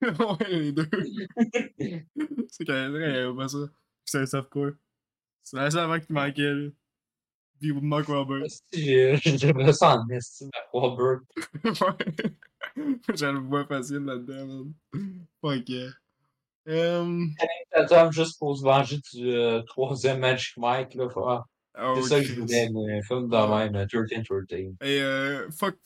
ouais, 0.40 0.48
les 0.48 0.72
deux. 0.72 0.88
c'est 2.48 2.64
quand 2.64 2.72
même 2.72 2.92
vrai, 2.92 3.36
pas 3.36 3.48
ça. 3.48 3.58
C'est 4.06 4.18
un 4.20 4.26
softcore. 4.26 4.70
C'est 5.48 5.56
la 5.58 5.70
seule 5.70 5.80
avant 5.84 6.00
qui 6.00 6.12
manquait, 6.12 6.52
là. 6.52 6.68
Puis 7.60 7.72
Mark 7.72 8.08
Wahlberg. 8.08 8.46
J'ai- 8.72 9.16
J'aimerais 9.22 9.72
ça 9.72 9.96
en 9.96 10.08
estime 10.10 10.50
à 10.52 10.76
Wahlberg. 10.76 11.20
ouais. 11.64 12.32
Je 13.14 13.26
le 13.26 13.38
vois 13.38 13.64
facile 13.64 13.98
là-dedans, 14.04 14.46
man. 14.46 14.72
Fuck 15.40 15.68
yeah. 15.68 15.90
Um, 16.68 17.30
Tatum 17.70 18.10
juste 18.12 18.38
pour 18.40 18.58
se 18.58 18.62
venger 18.64 18.98
du 19.14 19.30
euh, 19.30 19.62
troisième 19.62 20.18
Magic 20.18 20.56
Mike, 20.56 20.94
là. 20.94 21.08
faut- 21.08 21.28
ah, 21.28 21.44
oh, 21.80 22.00
C'est 22.02 22.08
ça 22.08 22.20
que 22.20 22.26
je 22.26 22.40
voulais, 22.40 22.66
un 22.66 23.02
film 23.02 23.28
de 23.28 23.36
même, 23.36 23.86
13-13. 23.86 24.74
Et 24.82 25.00
euh, 25.00 25.48
fuck. 25.52 25.76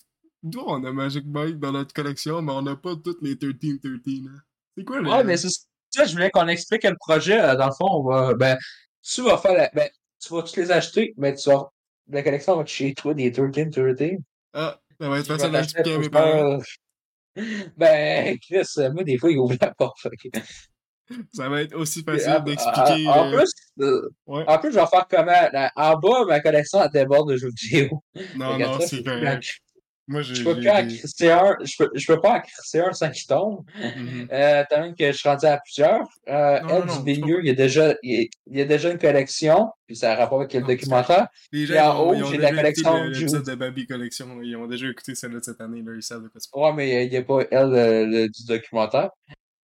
Nous, 0.43 0.63
on 0.67 0.83
a 0.85 0.91
Magic 0.93 1.27
Mike 1.27 1.59
dans 1.59 1.71
notre 1.73 1.93
collection, 1.93 2.41
mais 2.41 2.53
on 2.53 2.63
n'a 2.63 2.77
pas 2.77 2.97
toutes 2.97 3.21
les 3.21 3.35
13-13. 3.37 4.27
Hein. 4.27 4.41
C'est 4.77 4.85
quoi, 4.85 5.01
le. 5.03 5.11
Ouais, 5.11 5.23
mais 5.23 5.37
c'est 5.37 5.51
ça, 5.91 6.07
je 6.07 6.13
voulais 6.15 6.31
qu'on 6.31 6.49
explique 6.49 6.83
le 6.85 6.97
projet. 6.97 7.39
euh, 7.39 7.55
Dans 7.57 7.67
le 7.67 7.73
fond, 7.73 7.89
on 7.91 8.03
va, 8.09 8.33
ben, 8.35 8.57
tu 9.03 9.23
vas 9.23 9.39
faire 9.39 9.55
la, 9.55 9.71
ben, 9.75 9.89
tu 10.21 10.35
vas 10.35 10.43
tous 10.43 10.57
les 10.57 10.71
acheter, 10.71 11.15
mais 11.17 11.35
tu 11.35 11.51
vas, 11.51 11.71
la 12.09 12.23
collection 12.23 12.57
va 12.57 12.63
être 12.63 12.69
chez 12.69 12.95
toi 12.95 13.15
des 13.15 13.31
13-13. 13.31 14.19
Ah, 14.53 14.79
ça 15.01 15.09
va 15.09 15.19
être 15.19 15.25
Tu 15.25 15.33
vas 15.33 15.39
facile 15.39 15.57
à 15.57 15.61
t'acheter 15.61 15.79
expliquer 15.79 15.95
à 15.95 15.99
mes 15.99 16.11
parents. 16.11 16.59
Ben, 17.77 18.37
Chris, 18.39 18.67
moi, 18.93 19.05
des 19.05 19.17
fois, 19.17 19.31
il 19.31 19.39
ouvre 19.39 19.55
la 19.61 19.73
porte. 19.73 19.97
Ça 21.33 21.49
va 21.49 21.63
être 21.63 21.75
aussi 21.75 22.03
facile 22.03 22.41
d'expliquer. 22.45 23.07
en 23.09 23.33
euh, 23.33 23.37
plus, 23.37 23.53
euh, 23.81 24.09
Ouais. 24.27 24.45
en 24.47 24.59
plus, 24.59 24.73
je 24.73 24.79
vais 24.79 24.87
faire 24.87 25.07
comment? 25.11 25.49
Là, 25.53 25.73
En 25.75 25.99
bas, 25.99 26.25
ma 26.27 26.41
collection, 26.41 26.83
elle 26.83 26.91
déborde 26.91 27.31
de 27.31 27.37
jeux 27.37 27.51
vidéo. 27.63 28.03
Non, 28.37 28.59
non, 28.59 28.81
ça, 28.81 28.87
c'est 28.87 29.03
correct. 29.03 29.61
Moi. 30.11 30.23
Je 30.23 30.43
peux 30.43 30.55
crisser 30.57 31.31
un. 31.31 31.57
Je 31.63 31.75
peux, 31.79 31.89
je 31.95 32.07
peux 32.07 32.21
pas 32.21 32.39
en 32.39 32.41
crisser 32.41 32.81
un 32.81 32.93
sans 32.93 33.11
qu'il 33.11 33.27
tombe. 33.29 33.65
Euh, 34.33 34.65
t'as 34.69 34.81
même 34.81 34.95
que 34.95 35.07
je 35.13 35.17
suis 35.17 35.29
rendu 35.29 35.47
à 35.47 35.59
plusieurs. 35.59 36.03
Euh, 36.29 36.61
Non, 36.63 36.69
elle, 36.83 36.85
non, 36.87 37.01
du 37.01 37.13
milieu, 37.21 37.39
il 37.41 37.47
y 37.47 37.51
a 37.51 37.55
déjà, 37.55 37.95
il 38.03 38.13
y 38.13 38.25
a, 38.25 38.29
il 38.49 38.59
y 38.59 38.61
a 38.61 38.65
déjà 38.65 38.91
une 38.91 38.99
collection, 38.99 39.71
puis 39.87 39.95
ça 39.95 40.13
a 40.13 40.17
rapport 40.17 40.41
avec 40.41 40.53
le 40.53 40.61
Non, 40.61 40.67
documentaire. 40.67 41.29
Les 41.53 41.65
Puis 41.65 41.79
en 41.79 41.93
gens, 41.93 42.09
haut, 42.11 42.25
j'ai 42.31 42.39
la 42.39 42.51
collection 42.53 43.05
le- 43.05 43.11
l'épisode 43.11 43.47
de 43.47 43.55
Baby 43.55 43.87
Collection. 43.87 44.43
Ils 44.43 44.57
ont 44.57 44.67
déjà 44.67 44.89
écouté 44.89 45.15
celle-là 45.15 45.39
de 45.39 45.45
cette 45.45 45.61
année. 45.61 45.81
Là, 45.83 45.93
ils 45.95 46.03
savent 46.03 46.25
de 46.25 46.29
quoi. 46.29 46.71
Ouais, 46.71 46.77
mais 46.77 47.07
il 47.07 47.11
n'y 47.11 47.17
a 47.17 47.23
pas 47.23 47.43
elle 47.51 47.59
euh, 47.75 48.07
le- 48.07 48.29
du 48.29 48.45
documentaire. 48.47 49.11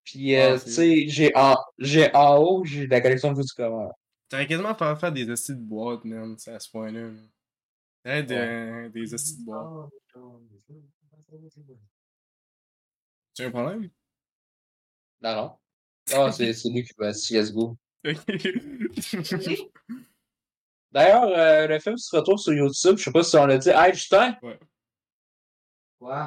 Puis, 0.05 0.37
euh, 0.37 0.55
Ah, 0.55 0.61
tu 0.65 0.71
sais, 0.71 1.05
j'ai 1.09 1.33
en, 1.35 1.57
j'ai 1.79 2.15
en 2.15 2.37
haut, 2.39 2.65
j'ai 2.65 2.87
la 2.87 3.01
collection 3.01 3.33
du 3.33 3.41
documentaire. 3.43 3.93
T'aurais 4.29 4.47
quasiment 4.47 4.75
faire 4.77 4.99
faire 5.01 5.11
des 5.13 5.29
hosties 5.29 5.55
de 5.57 5.61
boîte, 5.61 6.05
man. 6.05 6.37
À 6.47 6.61
ce 6.61 6.71
point-là. 6.71 7.09
de- 8.05 8.89
des 8.89 9.13
hosties 9.15 9.39
de 9.41 9.45
boîte. 9.45 9.91
Tu 13.35 13.43
as 13.43 13.47
un 13.47 13.51
problème? 13.51 13.91
Non, 15.21 15.35
non. 15.37 15.59
Ah, 16.15 16.33
c'est 16.37 16.53
c'est 16.53 16.69
lui 16.71 16.85
qui 16.85 16.93
va 16.99 17.09
à 17.09 17.13
CSGO. 17.13 17.77
D'ailleurs, 20.93 21.25
euh, 21.25 21.67
le 21.67 21.79
film 21.79 21.97
se 21.99 22.15
retrouve 22.17 22.39
sur 22.39 22.53
YouTube. 22.55 22.97
Je 22.97 23.05
sais 23.05 23.13
pas 23.13 23.23
si 23.23 23.37
on 23.37 23.47
l'a 23.47 23.59
dit. 23.59 23.69
Hey, 23.71 23.93
Justin! 23.93 24.37
Ouais. 24.43 24.59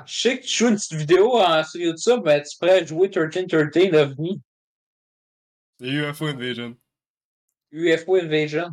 Je 0.06 0.20
sais 0.20 0.40
que 0.40 0.46
tu 0.46 0.50
joues 0.54 0.68
une 0.70 0.76
petite 0.76 0.94
vidéo 0.94 1.38
en- 1.40 1.64
sur 1.64 1.80
YouTube, 1.80 2.22
mais 2.26 2.44
tu 2.44 2.58
pourrais 2.58 2.86
jouer 2.86 3.08
1313 3.08 3.94
OVNI. 3.94 4.42
C'est 5.80 5.88
UFO 5.88 6.26
Invasion. 6.28 6.78
UFO 7.72 8.16
Invasion. 8.18 8.70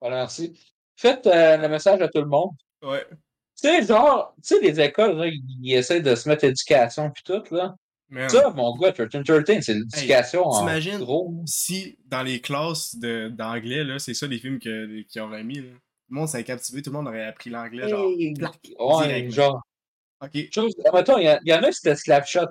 Voilà, 0.00 0.16
merci. 0.16 0.75
Faites 0.96 1.26
euh, 1.26 1.56
le 1.56 1.68
message 1.68 2.00
à 2.00 2.08
tout 2.08 2.20
le 2.20 2.26
monde. 2.28 2.50
Ouais. 2.82 3.04
Tu 3.10 3.68
sais, 3.68 3.86
genre, 3.86 4.34
tu 4.42 4.54
sais, 4.54 4.60
les 4.60 4.80
écoles, 4.80 5.16
là, 5.16 5.26
ils, 5.26 5.72
essaient 5.74 6.00
de 6.00 6.14
se 6.14 6.28
mettre 6.28 6.44
éducation 6.44 7.10
pis 7.10 7.22
tout, 7.22 7.42
là. 7.50 7.74
Man. 8.08 8.28
Ça, 8.28 8.50
mon 8.50 8.76
gars, 8.76 8.92
1313, 8.96 9.64
c'est 9.64 9.74
l'éducation 9.74 10.44
en 10.46 10.58
t'imagines? 10.60 10.98
gros. 10.98 11.34
Si 11.44 11.98
dans 12.06 12.22
les 12.22 12.40
classes 12.40 12.94
d'anglais, 12.96 13.82
là, 13.82 13.98
c'est 13.98 14.14
ça 14.14 14.26
les 14.28 14.38
films 14.38 14.58
qu'ils 14.58 15.06
auraient 15.20 15.42
mis, 15.42 15.56
là. 15.56 15.72
Le 16.08 16.14
monde 16.14 16.28
s'est 16.28 16.44
captivé, 16.44 16.82
tout 16.82 16.90
le 16.90 16.96
monde 16.98 17.08
aurait 17.08 17.24
appris 17.24 17.50
l'anglais, 17.50 17.88
genre. 17.88 18.06
Hey, 18.08 18.34
Ouais, 18.78 19.30
genre. 19.30 19.60
Ok. 20.22 20.50
Chose, 20.54 20.74
mettons, 20.94 21.18
il 21.18 21.40
y, 21.44 21.52
en 21.52 21.62
a, 21.62 21.72
c'était 21.72 21.96
Slapshot. 21.96 22.46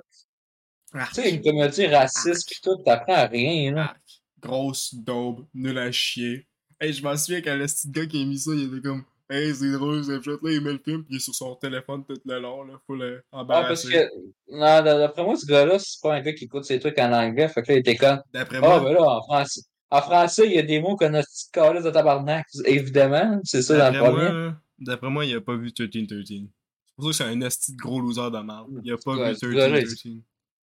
Ah, 0.92 1.08
Tu 1.14 1.22
sais, 1.22 1.30
une 1.30 1.42
comédie 1.42 1.86
raciste 1.86 2.48
pis 2.48 2.60
tout, 2.62 2.76
t'apprends 2.84 3.14
à 3.14 3.26
rien, 3.26 3.72
là. 3.72 3.94
ah, 3.94 3.96
grosse 4.40 4.94
daube, 4.94 5.46
nul 5.54 5.78
à 5.78 5.90
chier. 5.90 6.46
Hey, 6.80 6.92
je 6.92 7.02
m'en 7.02 7.16
souviens 7.16 7.40
quand 7.40 7.56
le 7.56 7.66
petit 7.66 7.90
gars 7.90 8.06
qui 8.06 8.22
a 8.22 8.24
mis 8.26 8.38
ça, 8.38 8.50
il 8.54 8.64
était 8.74 8.86
comme 8.88 9.04
Hey, 9.28 9.52
c'est 9.54 9.72
drôle, 9.72 10.04
ce 10.04 10.22
shot 10.22 10.38
là, 10.42 10.52
il 10.52 10.60
met 10.60 10.72
le 10.72 10.78
film, 10.78 11.02
puis 11.02 11.14
il 11.14 11.16
est 11.16 11.20
sur 11.20 11.34
son 11.34 11.56
téléphone 11.56 12.04
tout 12.04 12.16
le 12.24 12.38
long, 12.38 12.62
là. 12.62 12.74
Faut 12.86 12.94
le 12.94 13.24
Ah, 13.32 13.44
parce 13.44 13.84
embarrasser. 13.84 13.88
que, 13.88 14.08
non, 14.52 14.82
d'après 15.00 15.24
moi, 15.24 15.34
ce 15.36 15.46
gars-là, 15.46 15.78
c'est 15.80 16.00
pas 16.00 16.14
un 16.14 16.20
gars 16.20 16.32
qui 16.32 16.44
écoute 16.44 16.64
ses 16.64 16.78
trucs 16.78 16.96
en 17.00 17.12
anglais, 17.12 17.48
fait 17.48 17.62
que 17.62 17.68
là, 17.72 17.74
il 17.74 17.80
était 17.80 17.96
comme, 17.96 18.20
D'après 18.32 18.58
ah, 18.58 18.60
moi, 18.60 18.80
ben 18.80 18.92
là, 18.92 19.02
en 19.02 19.22
français. 19.22 19.62
En 19.90 20.00
français, 20.00 20.46
il 20.46 20.52
y 20.52 20.58
a 20.58 20.62
des 20.62 20.80
mots 20.80 20.94
qu'on 20.96 21.12
a 21.14 21.22
calice 21.52 21.82
de 21.84 21.90
tabarnak. 21.90 22.46
Évidemment, 22.66 23.40
c'est 23.42 23.62
ça 23.62 23.76
dans 23.78 23.86
le 23.86 23.92
d'après 23.94 24.12
moi, 24.12 24.26
premier. 24.26 24.50
d'après 24.78 25.10
moi, 25.10 25.24
il 25.24 25.34
a 25.36 25.40
pas 25.40 25.56
vu 25.56 25.68
13-13. 25.70 26.26
C'est 26.28 26.94
pour 26.94 27.04
ça 27.12 27.24
que 27.24 27.30
c'est 27.30 27.36
un 27.36 27.40
esti 27.40 27.72
de 27.72 27.76
gros 27.78 28.00
loser 28.00 28.30
de 28.30 28.38
merde. 28.38 28.80
Il 28.84 28.92
a 28.92 28.96
pas 28.96 29.16
Ouais, 29.16 29.30
vu 29.30 29.36
ce 29.40 29.46
gars-là, 29.46 29.80
13-13. 29.80 30.20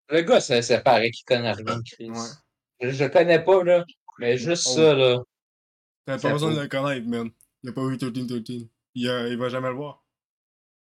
Le 0.10 0.22
gars, 0.22 0.40
c'est 0.40 0.62
c'est 0.62 0.82
pareil 0.82 1.12
qu'il 1.12 1.26
connaît 1.26 1.52
rien, 1.52 1.82
Chris. 1.86 2.10
Ouais. 2.10 2.92
Je, 2.92 3.06
connais 3.06 3.44
pas, 3.44 3.62
là. 3.64 3.84
Mais 4.20 4.38
juste 4.38 4.68
Oh. 4.72 4.76
ça, 4.76 4.94
là. 4.94 5.18
T'as 6.06 6.18
pas 6.20 6.32
besoin 6.32 6.54
de 6.54 6.60
le 6.62 6.68
connaître, 6.68 7.08
man. 7.08 7.30
Il 7.64 7.70
a 7.70 7.74
pas 7.74 7.86
vu 7.88 7.98
13-13. 7.98 8.68
Il, 8.96 9.10
a- 9.10 9.28
il 9.28 9.38
va 9.38 9.50
jamais 9.50 9.70
le 9.70 9.76
voir. 9.76 10.04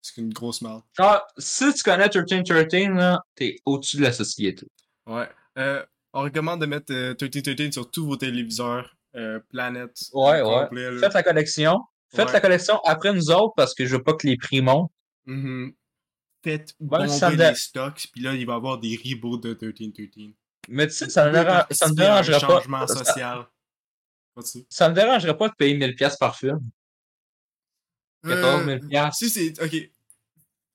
C'est 0.02 0.22
une 0.22 0.32
grosse 0.34 0.62
merde. 0.62 0.84
Genre, 0.98 1.22
si 1.38 1.74
tu 1.74 1.84
connais 1.84 2.10
1313, 2.10 2.90
là, 2.96 3.22
t'es 3.36 3.58
au-dessus 3.66 3.98
de 3.98 4.04
la 4.04 4.12
société. 4.14 4.68
Ouais. 5.06 5.30
Euh, 5.58 5.84
on 6.14 6.22
recommande 6.22 6.62
de 6.62 6.66
mettre 6.66 6.94
euh, 6.94 7.14
13-13 7.14 7.72
sur 7.74 7.90
tous 7.90 8.06
vos 8.06 8.16
téléviseurs. 8.18 8.96
Euh, 9.16 9.40
Planète. 9.50 9.98
Ouais, 10.14 10.42
ouais. 10.42 10.64
complet. 10.64 10.98
Faites 11.00 11.14
la 11.14 11.24
collection. 11.24 11.80
Faites 12.10 12.28
Ouais. 12.28 12.34
la 12.34 12.40
collection 12.42 12.80
après 12.86 13.14
nous 13.14 13.32
autres 13.32 13.54
parce 13.58 13.74
que 13.74 13.86
je 13.86 13.96
veux 13.96 14.04
pas 14.04 14.14
que 14.14 14.28
les 14.28 14.38
prix 14.38 14.62
montent. 14.62 14.92
Mhm. 15.26 15.74
Faites 16.44 16.76
Ouais, 16.80 17.08
bomber 17.08 17.36
les 17.36 17.56
stocks, 17.56 18.08
puis 18.14 18.22
là, 18.22 18.34
il 18.34 18.46
va 18.46 18.54
y 18.54 18.56
avoir 18.56 18.78
des 18.78 18.96
reboots 19.04 19.42
de 19.42 19.54
13-13. 19.54 20.34
Mais 20.70 20.88
tu 20.88 20.94
sais, 20.94 21.10
ça 21.10 21.24
ça 21.24 21.30
me 21.32 21.44
participer 21.44 22.04
à 22.04 22.18
un 22.18 22.24
pas. 22.24 22.40
changement 22.40 22.88
Ça, 22.88 23.04
Pas-tu? 24.38 24.66
ça 24.70 24.88
me 24.90 24.94
dérangerait 24.94 25.36
pas 25.36 25.50
de 25.50 25.56
payer 25.56 25.76
1000$ 25.76 26.18
par 26.20 26.38
film. 26.38 26.60
14 28.24 28.66
000 28.66 28.80
Euh, 28.94 29.10
si 29.14 29.30
c'est. 29.30 29.62
Ok. 29.64 29.90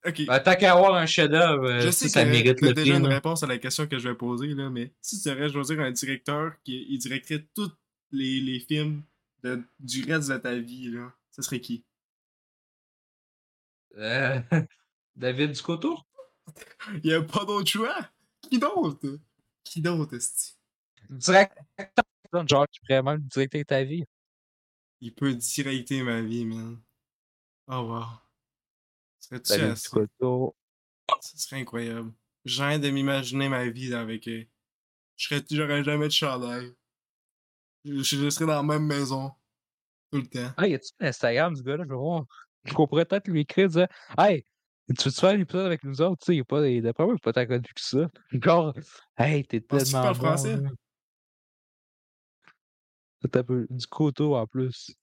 Ok. 0.05 0.25
Ben, 0.25 0.39
tant 0.41 0.55
qu'à 0.55 0.73
avoir 0.73 0.95
un 0.95 1.05
chef-d'œuvre, 1.05 1.65
euh, 1.69 1.79
je 1.79 1.89
si 1.91 2.09
sais 2.09 2.09
ça 2.09 2.25
que 2.25 2.29
mérite 2.29 2.59
le 2.61 2.73
déjà 2.73 2.95
une 2.97 3.07
là. 3.07 3.15
réponse 3.15 3.41
à 3.43 3.47
la 3.47 3.57
question 3.57 3.87
que 3.87 3.97
je 3.99 4.09
vais 4.09 4.15
poser, 4.15 4.47
là, 4.47 4.69
mais 4.69 4.93
si 5.01 5.21
tu 5.21 5.29
devrais 5.29 5.49
choisir 5.49 5.79
un 5.79 5.91
directeur 5.91 6.51
qui 6.65 6.85
il 6.89 6.97
directerait 6.97 7.47
tous 7.55 7.71
les, 8.11 8.41
les 8.41 8.59
films 8.59 9.03
de, 9.43 9.63
du 9.79 10.03
reste 10.11 10.29
de 10.29 10.37
ta 10.37 10.55
vie, 10.55 10.89
là, 10.91 11.13
ce 11.31 11.41
serait 11.41 11.61
qui? 11.61 11.85
Euh, 13.97 14.41
David 15.15 15.51
Ducoteau? 15.53 15.97
Il 17.03 17.09
y 17.11 17.13
a 17.13 17.21
pas 17.21 17.45
d'autre 17.45 17.69
choix? 17.69 17.95
Qui 18.41 18.59
d'autre? 18.59 19.19
Qui 19.63 19.81
d'autre, 19.81 20.15
esti? 20.17 20.55
Directeur, 21.09 21.63
genre, 22.47 22.67
qui 22.67 22.79
pourrait 22.81 23.03
même 23.03 23.21
directer 23.21 23.63
ta 23.65 23.83
vie. 23.83 24.03
Il 25.01 25.13
peut 25.13 25.33
directer 25.33 26.01
ma 26.03 26.21
vie, 26.21 26.45
man. 26.45 26.81
Oh 27.67 27.81
wow. 27.81 28.05
Serais-tu. 29.19 29.75
Ce 31.21 31.37
serait 31.37 31.61
incroyable. 31.61 32.13
J'ai 32.45 32.79
de 32.79 32.89
m'imaginer 32.89 33.49
ma 33.49 33.67
vie 33.69 33.93
avec 33.93 34.27
eux. 34.27 34.45
Je 35.15 35.27
serais, 35.27 35.43
j'aurais 35.49 35.83
jamais 35.83 36.07
de 36.07 36.11
chandail. 36.11 36.73
Je, 37.85 38.01
je 38.01 38.29
serais 38.29 38.45
dans 38.45 38.55
la 38.55 38.63
même 38.63 38.85
maison. 38.85 39.31
Tout 40.11 40.19
le 40.19 40.27
temps. 40.27 40.51
Ah, 40.57 40.67
y 40.67 40.73
a-tu 40.73 40.89
un 40.99 41.07
Instagram, 41.07 41.55
ce 41.55 41.61
gars-là? 41.63 41.83
Je 41.83 41.89
vais 41.89 41.95
voir. 41.95 42.25
Qu'on 42.73 42.87
pourrait 42.87 43.05
peut-être 43.05 43.27
lui 43.27 43.41
écrire, 43.41 43.67
dire 43.67 43.87
Hey, 44.17 44.43
tu 44.87 45.05
veux-tu 45.05 45.19
faire 45.19 45.31
un 45.31 45.39
épisode 45.39 45.65
avec 45.65 45.83
nous 45.83 46.01
autres? 46.01 46.19
Tu 46.23 46.25
sais, 46.27 46.35
il 46.35 46.39
est 46.39 46.43
pas, 46.43 46.67
il- 46.67 46.81
d'après 46.81 47.05
moi, 47.05 47.13
il 47.17 47.19
pas 47.21 47.33
tant 47.33 47.45
connu 47.45 47.63
que 47.63 47.81
ça. 47.81 48.09
Genre, 48.31 48.73
hey, 49.17 49.45
t'es 49.45 49.61
tellement. 49.61 50.07
bon, 50.09 50.13
français? 50.13 50.57
T'as 53.31 53.39
un 53.39 53.43
peu 53.43 53.67
du 53.69 53.87
coteau 53.87 54.35
en 54.35 54.45
plus. 54.45 54.93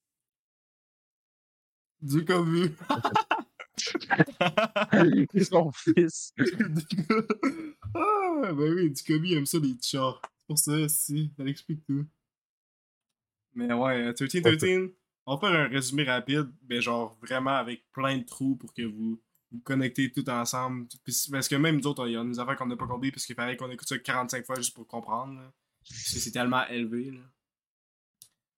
Du 2.00 2.24
comme 2.24 2.54
vu. 2.54 2.70
Son 5.44 5.72
fils. 5.72 6.32
ah, 7.94 8.52
ben 8.52 8.74
oui, 8.74 8.90
du 8.90 9.02
Kobe 9.02 9.24
aime 9.26 9.46
ça 9.46 9.58
les 9.58 9.76
chars. 9.82 10.20
C'est 10.38 10.46
pour 10.46 10.58
ça, 10.58 10.88
si, 10.88 11.32
ça 11.36 11.44
l'explique 11.44 11.84
tout. 11.84 12.06
Mais 13.54 13.72
ouais, 13.72 14.06
euh, 14.06 14.12
13-13, 14.12 14.92
on 15.26 15.36
va 15.36 15.40
faire 15.40 15.60
un 15.60 15.68
résumé 15.68 16.04
rapide, 16.04 16.50
mais 16.68 16.80
genre 16.80 17.16
vraiment 17.20 17.56
avec 17.56 17.84
plein 17.92 18.18
de 18.18 18.24
trous 18.24 18.56
pour 18.56 18.72
que 18.72 18.82
vous 18.82 19.20
vous 19.52 19.60
connectez 19.60 20.12
tout 20.12 20.28
ensemble. 20.30 20.86
Parce 21.30 21.48
que 21.48 21.56
même 21.56 21.76
nous 21.76 21.86
autres, 21.86 22.06
il 22.06 22.12
y 22.12 22.16
a 22.16 22.24
des 22.24 22.38
affaires 22.38 22.56
qu'on 22.56 22.66
n'a 22.66 22.76
pas 22.76 22.86
compris 22.86 23.10
parce 23.10 23.26
qu'il 23.26 23.34
fallait 23.34 23.56
qu'on 23.56 23.70
écoute 23.70 23.88
ça 23.88 23.98
45 23.98 24.46
fois 24.46 24.56
juste 24.56 24.74
pour 24.74 24.86
comprendre. 24.86 25.34
là. 25.34 25.52
Parce 25.88 26.14
que 26.14 26.20
c'est 26.20 26.30
tellement 26.30 26.66
élevé. 26.68 27.10
Là. 27.10 27.20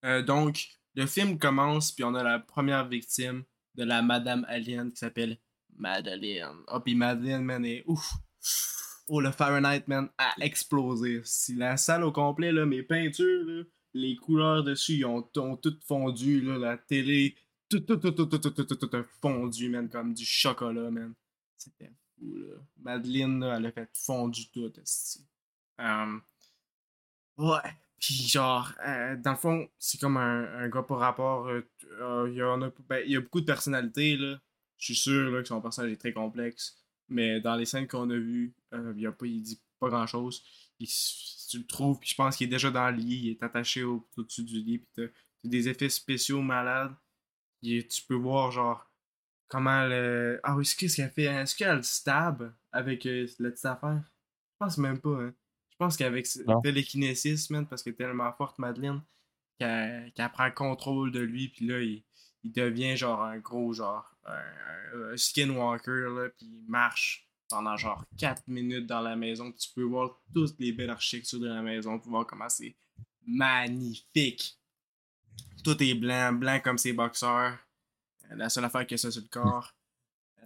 Euh, 0.05 0.23
donc, 0.23 0.69
le 0.95 1.07
film 1.07 1.39
commence, 1.39 1.93
puis 1.93 2.05
on 2.05 2.15
a 2.15 2.23
la 2.23 2.39
première 2.39 2.89
victime 2.89 3.45
de 3.75 3.85
la 3.85 4.03
Madame 4.03 4.45
Alien 4.49 4.91
qui 4.91 4.99
s'appelle 4.99 5.39
Madeleine. 5.77 6.57
Oh, 6.69 6.81
puis 6.81 6.95
Madeleine, 6.95 7.45
man, 7.45 7.65
est 7.65 7.85
ouf. 7.87 8.13
Oh, 9.09 9.21
le 9.21 9.31
Fahrenheit, 9.31 9.85
man, 9.87 10.09
a 10.19 10.35
explosé. 10.41 11.23
Si 11.25 11.55
la 11.55 11.77
salle 11.77 12.05
au 12.05 12.13
complet, 12.13 12.53
là, 12.53 12.67
mes 12.67 12.83
peintures, 12.83 13.45
là, 13.45 13.63
les 13.95 14.17
couleurs 14.17 14.65
dessus, 14.65 14.95
ils 14.95 15.05
ont, 15.05 15.29
ont 15.37 15.57
toutes 15.57 15.83
fondu, 15.85 16.41
là, 16.41 16.59
la 16.59 16.79
télé, 16.79 17.37
tout, 17.69 17.81
tout, 17.81 17.97
tout, 17.97 18.13
tout, 18.13 18.27
tout, 18.27 18.39
tout, 18.39 18.51
tout, 18.51 18.65
tout, 18.65 18.87
tout 18.87 19.05
fondu, 19.21 19.69
man, 19.69 19.89
comme 19.89 20.15
du 20.15 20.25
chocolat, 20.25 20.91
man. 20.91 21.15
C'était 21.57 21.93
fou, 22.19 22.37
là. 22.37 22.57
Madeleine, 22.79 23.41
là, 23.41 23.57
elle 23.57 23.67
a 23.67 23.73
fait 23.73 23.91
fondu 23.95 24.51
tout. 24.51 24.71
Euh, 25.81 26.19
ouais. 27.39 27.77
Puis 28.03 28.15
genre, 28.27 28.73
euh, 28.85 29.15
dans 29.17 29.31
le 29.31 29.37
fond, 29.37 29.69
c'est 29.79 30.01
comme 30.01 30.17
un, 30.17 30.69
gars 30.69 30.83
par 30.83 30.99
rapport. 30.99 31.47
euh, 31.47 31.63
euh, 32.01 32.29
il, 32.29 32.37
y 32.37 32.43
a, 32.43 32.57
ben, 32.89 33.01
il 33.07 33.13
y 33.13 33.17
a 33.17 33.21
beaucoup 33.21 33.41
de 33.41 33.47
personnalités, 33.47 34.17
là. 34.17 34.41
Je 34.77 34.87
suis 34.87 34.97
sûr 34.97 35.31
là, 35.31 35.41
que 35.41 35.47
son 35.47 35.61
personnage 35.63 35.93
est 35.93 35.97
très 35.97 36.13
complexe. 36.13 36.83
Mais 37.09 37.41
dans 37.41 37.55
les 37.55 37.65
scènes 37.65 37.87
qu'on 37.87 38.11
a 38.11 38.17
vues, 38.17 38.55
il, 38.97 39.07
a 39.07 39.13
pas, 39.13 39.27
il 39.27 39.43
dit 39.43 39.63
pas 39.79 39.89
grand 39.89 40.09
chose. 40.09 40.43
Il, 40.81 40.89
tu 40.89 41.59
le 41.59 41.67
trouves, 41.67 42.01
puis 42.01 42.09
je 42.09 42.17
pense 42.17 42.37
qu'il 42.37 42.49
est 42.49 42.51
déjà 42.51 42.73
dans 42.73 42.91
le 42.91 42.97
lit, 42.97 43.21
il 43.23 43.31
est 43.31 43.43
attaché 43.45 43.85
au, 43.85 44.09
au-dessus 44.17 44.43
du 44.43 44.61
lit, 44.61 44.79
puis 44.79 44.89
t'as, 44.97 45.13
des 45.45 45.69
effets 45.69 45.89
spéciaux 45.89 46.43
malades. 46.43 46.95
Et 47.63 47.87
tu 47.87 48.03
peux 48.03 48.15
voir, 48.17 48.51
genre, 48.51 48.91
comment 49.47 49.87
le. 49.87 50.41
Ah 50.43 50.57
oui, 50.57 50.65
qu'est-ce 50.77 50.97
qu'elle 50.97 51.11
fait? 51.11 51.25
Est-ce 51.25 51.55
qu'elle 51.55 51.77
le 51.77 51.83
stab 51.83 52.53
avec 52.73 53.05
la 53.05 53.51
petite 53.51 53.65
affaire? 53.65 54.03
Je 54.05 54.57
pense 54.59 54.79
même 54.79 54.99
pas, 55.01 55.23
hein. 55.23 55.35
Je 55.83 55.87
pense 55.87 55.97
qu'avec 55.97 56.27
télékinésis, 56.63 57.51
man, 57.51 57.67
parce 57.67 57.83
qu'elle 57.83 57.95
est 57.95 57.97
tellement 57.97 58.33
forte, 58.33 58.59
Madeleine, 58.59 59.03
qu'elle, 59.59 60.13
prend 60.33 60.47
le 60.47 60.53
contrôle 60.53 61.11
de 61.13 61.21
lui, 61.21 61.49
puis 61.49 61.67
là, 61.67 61.81
il, 61.81 62.03
il 62.45 62.53
devient 62.53 62.97
genre 62.97 63.23
un 63.23 63.39
gros, 63.39 63.73
genre, 63.73 64.09
un, 64.25 65.13
un 65.13 65.17
skinwalker, 65.17 66.09
là, 66.15 66.29
puis 66.37 66.47
il 66.47 66.65
marche 66.69 67.29
pendant 67.49 67.77
genre 67.77 68.05
4 68.19 68.45
minutes 68.49 68.87
dans 68.87 69.01
la 69.01 69.15
maison. 69.17 69.51
Puis 69.51 69.61
tu 69.61 69.69
peux 69.75 69.83
voir 69.83 70.19
toutes 70.33 70.59
les 70.59 70.73
belles 70.73 70.91
architectures 70.91 71.41
de 71.41 71.49
la 71.49 71.63
maison, 71.63 71.99
pour 71.99 72.11
voir 72.11 72.27
comment 72.27 72.49
c'est 72.49 72.75
magnifique. 73.27 74.59
Tout 75.65 75.81
est 75.83 75.95
blanc, 75.95 76.33
blanc 76.33 76.61
comme 76.63 76.79
ses 76.79 76.93
boxeurs. 76.93 77.59
Euh, 78.31 78.35
La 78.37 78.49
seule 78.49 78.65
affaire 78.65 78.87
a 78.91 78.97
ça 78.97 79.11
sur 79.11 79.23
le 79.23 79.29
corps. 79.29 79.75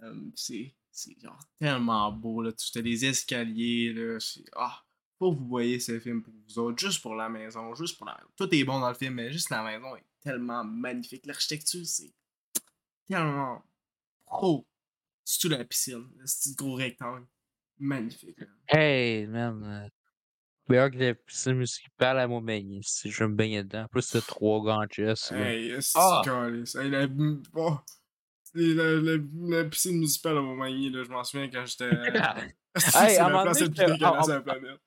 Euh, 0.03 0.13
c'est 0.35 0.73
genre 1.21 1.39
tellement 1.59 2.11
beau, 2.11 2.41
là. 2.41 2.51
Tu 2.51 2.77
as 2.77 2.81
les 2.81 3.05
escaliers, 3.05 3.93
là. 3.93 4.19
c'est- 4.19 4.43
Ah, 4.55 4.83
faut 5.19 5.33
que 5.33 5.39
vous 5.39 5.47
voyez 5.47 5.79
ce 5.79 5.99
film 5.99 6.21
pour 6.23 6.33
vous 6.47 6.59
autres, 6.59 6.77
juste 6.79 7.01
pour 7.01 7.15
la 7.15 7.27
maison, 7.29 7.73
juste 7.75 7.97
pour 7.97 8.05
la 8.07 8.19
Tout 8.35 8.53
est 8.53 8.63
bon 8.63 8.79
dans 8.79 8.89
le 8.89 8.95
film, 8.95 9.15
mais 9.15 9.31
juste 9.31 9.49
la 9.49 9.63
maison 9.63 9.95
est 9.95 10.03
tellement 10.21 10.63
magnifique. 10.63 11.25
L'architecture, 11.25 11.85
c'est 11.85 12.13
tellement 13.07 13.63
pro. 14.25 14.65
Surtout 15.23 15.49
la 15.49 15.65
piscine, 15.65 16.07
ce 16.25 16.49
petit 16.49 16.55
gros 16.55 16.75
rectangle. 16.75 17.25
Magnifique. 17.79 18.39
là. 18.39 18.47
Hey, 18.69 19.27
man. 19.27 19.63
euh, 19.63 19.89
Meilleur 20.69 20.91
que 20.91 20.97
la 20.97 21.13
piscine 21.15 21.53
municipale 21.53 22.19
à 22.19 22.27
Montmagny. 22.27 22.81
Si 22.83 23.09
je 23.11 23.23
me 23.23 23.33
baignais 23.35 23.63
dedans. 23.63 23.83
En 23.83 23.87
plus, 23.87 24.01
c'est 24.01 24.25
trois 24.25 24.85
chests. 24.87 25.31
là. 25.31 25.51
Hey, 25.51 25.81
c'est 25.81 25.91
Ah! 25.95 26.21
Hey, 26.25 26.89
la, 26.89 27.07
oh, 27.55 27.77
c'est 28.43 28.59
la, 28.73 28.93
la, 28.95 29.17
la 29.47 29.63
piscine 29.65 29.93
municipale 29.93 30.37
à 30.37 30.41
Montmagny, 30.41 30.89
là, 30.89 31.03
je 31.03 31.09
m'en 31.09 31.23
souviens 31.23 31.49
quand 31.49 31.65
j'étais. 31.65 31.89
c'est 32.91 32.97
Hey, 32.97 33.17
à 33.17 33.25
un 33.25 33.29
la 33.29 33.33
moment 33.33 33.43
place 33.43 33.59
la 33.61 33.65
plus 33.67 33.75
que- 33.75 33.91
dégueulasse 33.91 34.27
de 34.27 34.33
la 34.33 34.41
planète. 34.41 34.79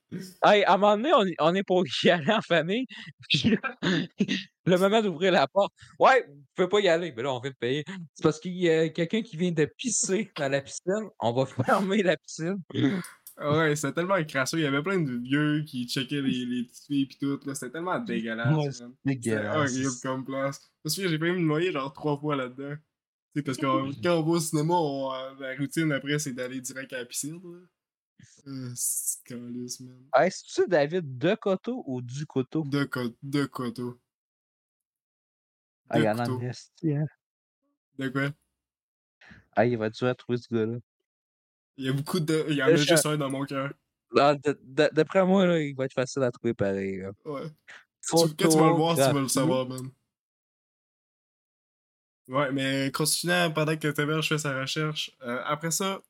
Hey, 0.44 0.64
à 0.64 0.74
un 0.74 0.76
moment 0.76 0.96
donné, 0.96 1.12
on, 1.14 1.24
est- 1.24 1.36
on 1.40 1.54
est 1.54 1.62
pour 1.62 1.84
y 2.04 2.10
aller 2.10 2.32
en 2.32 2.40
famille. 2.42 2.86
Puis 3.28 3.50
là, 3.50 3.76
le 4.66 4.76
moment 4.76 5.02
d'ouvrir 5.02 5.32
la 5.32 5.46
porte. 5.46 5.72
Ouais, 5.98 6.26
vous 6.28 6.42
pouvez 6.54 6.68
pas 6.68 6.80
y 6.80 6.88
aller. 6.88 7.12
Mais 7.16 7.22
là, 7.22 7.32
on 7.32 7.40
vient 7.40 7.50
de 7.50 7.56
payer. 7.56 7.84
C'est 8.14 8.22
parce 8.22 8.40
qu'il 8.40 8.56
y 8.56 8.68
a 8.68 8.88
quelqu'un 8.88 9.22
qui 9.22 9.36
vient 9.36 9.52
de 9.52 9.64
pisser 9.76 10.30
dans 10.36 10.48
la 10.48 10.60
piscine. 10.60 11.08
On 11.20 11.32
va 11.32 11.46
fermer 11.94 12.02
la 12.02 12.16
piscine. 12.16 12.58
Ah 13.42 13.56
Ouais, 13.56 13.74
c'était 13.76 13.94
tellement 13.94 14.22
crasseux. 14.24 14.58
Il 14.58 14.64
y 14.64 14.66
avait 14.66 14.82
plein 14.82 14.98
de 15.00 15.12
vieux 15.22 15.62
qui 15.66 15.86
checkaient 15.88 16.20
les, 16.20 16.44
les 16.44 16.64
petites 16.64 16.84
filles 16.86 17.06
pis 17.06 17.18
tout. 17.18 17.38
C'était 17.54 17.70
tellement 17.70 17.98
dégueulasse. 17.98 18.54
Ouais, 18.56 18.70
c'est 18.70 18.84
C'était 19.06 19.36
horrible 19.38 19.70
dégueulasse. 19.70 20.00
comme 20.02 20.24
place. 20.26 20.70
Me 20.84 20.90
souviens, 20.90 21.08
j'ai 21.10 21.18
failli 21.18 21.32
me 21.32 21.38
noyer 21.40 21.72
genre 21.72 21.92
trois 21.92 22.18
fois 22.18 22.36
là-dedans. 22.36 22.74
Tu 23.32 23.38
sais, 23.38 23.42
parce 23.44 23.56
que 23.58 23.62
quand 24.02 24.18
on 24.18 24.22
va 24.24 24.30
au 24.32 24.40
cinéma, 24.40 24.74
on- 24.74 25.12
euh, 25.14 25.30
la 25.38 25.56
routine 25.56 25.90
après, 25.92 26.18
c'est 26.18 26.32
d'aller 26.32 26.60
direct 26.60 26.92
à 26.92 26.98
la 26.98 27.04
piscine. 27.06 27.40
Là. 27.42 27.58
Euh, 28.46 28.74
man. 29.80 30.08
Hey, 30.14 30.30
c'est-tu 30.30 30.68
David 30.68 31.18
de 31.18 31.34
Coteau 31.34 31.82
ou 31.86 32.00
du 32.02 32.26
Coteau? 32.26 32.64
De, 32.64 32.84
co 32.84 33.00
de 33.22 33.44
coteau. 33.46 34.00
Ah, 35.88 35.98
il 35.98 36.04
y 36.04 36.08
en 36.08 36.18
a 36.18 36.24
un 36.24 36.40
hein? 36.40 37.06
De 37.98 38.08
quoi? 38.08 38.30
Ah, 39.56 39.66
il 39.66 39.76
va 39.76 39.90
dur 39.90 40.06
à 40.08 40.14
trouver 40.14 40.38
ce 40.38 40.54
gars-là. 40.54 40.78
Il 41.76 41.86
y 41.86 41.88
a 41.88 41.92
beaucoup 41.92 42.20
de. 42.20 42.46
Il 42.48 42.56
y 42.56 42.62
en 42.62 42.66
a 42.68 42.76
juste 42.76 43.06
un 43.06 43.16
dans 43.16 43.30
mon 43.30 43.44
cœur. 43.44 43.72
D'après 44.12 45.24
moi, 45.24 45.46
là, 45.46 45.58
il 45.60 45.74
va 45.74 45.84
être 45.84 45.94
facile 45.94 46.22
à 46.22 46.30
trouver 46.30 46.54
pareil. 46.54 46.98
là. 46.98 47.12
Ouais. 47.24 47.48
Tu- 48.02 48.16
quand 48.16 48.48
tu 48.48 48.58
vas 48.58 48.68
le 48.68 48.74
voir, 48.74 48.94
tu 48.94 49.00
vas 49.02 49.12
le 49.20 49.28
savoir, 49.28 49.68
man. 49.68 49.90
Ouais, 52.28 52.52
mais 52.52 52.92
continuant 52.92 53.50
pendant 53.50 53.76
que 53.76 53.88
Taverge 53.88 54.28
fait 54.28 54.38
sa 54.38 54.58
recherche. 54.60 55.10
euh, 55.22 55.42
après 55.44 55.72
ça, 55.72 56.00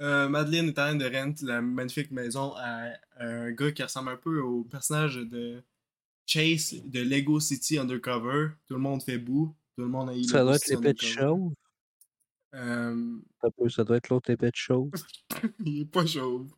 euh, 0.00 0.28
Madeleine 0.28 0.68
est 0.68 0.78
en 0.78 0.94
train 0.94 0.94
de 0.94 1.04
rent 1.04 1.34
la 1.42 1.60
magnifique 1.60 2.10
maison 2.10 2.52
à, 2.56 2.92
à 3.16 3.24
un 3.24 3.50
gars 3.52 3.72
qui 3.72 3.82
ressemble 3.82 4.10
un 4.10 4.16
peu 4.16 4.40
au 4.40 4.64
personnage 4.64 5.16
de 5.16 5.62
Chase 6.26 6.74
de 6.84 7.00
Lego 7.00 7.40
City 7.40 7.78
Undercover. 7.78 8.50
Tout 8.66 8.74
le 8.74 8.80
monde 8.80 9.02
fait 9.02 9.18
boue. 9.18 9.56
Tout 9.76 9.82
le 9.82 9.88
monde 9.88 10.10
a 10.10 10.16
eu 10.16 10.24
Ça 10.24 10.42
doit 10.42 10.56
être 10.56 10.68
l'épée 10.68 10.92
de 10.92 11.00
chauve. 11.00 11.52
Euh, 12.54 13.18
Ça 13.68 13.84
doit 13.84 13.96
être 13.96 14.08
l'autre 14.08 14.30
épée 14.30 14.50
de 14.50 14.56
chauve. 14.56 14.90
il 15.64 15.80
est 15.82 15.84
pas 15.84 16.06
chauve. 16.06 16.50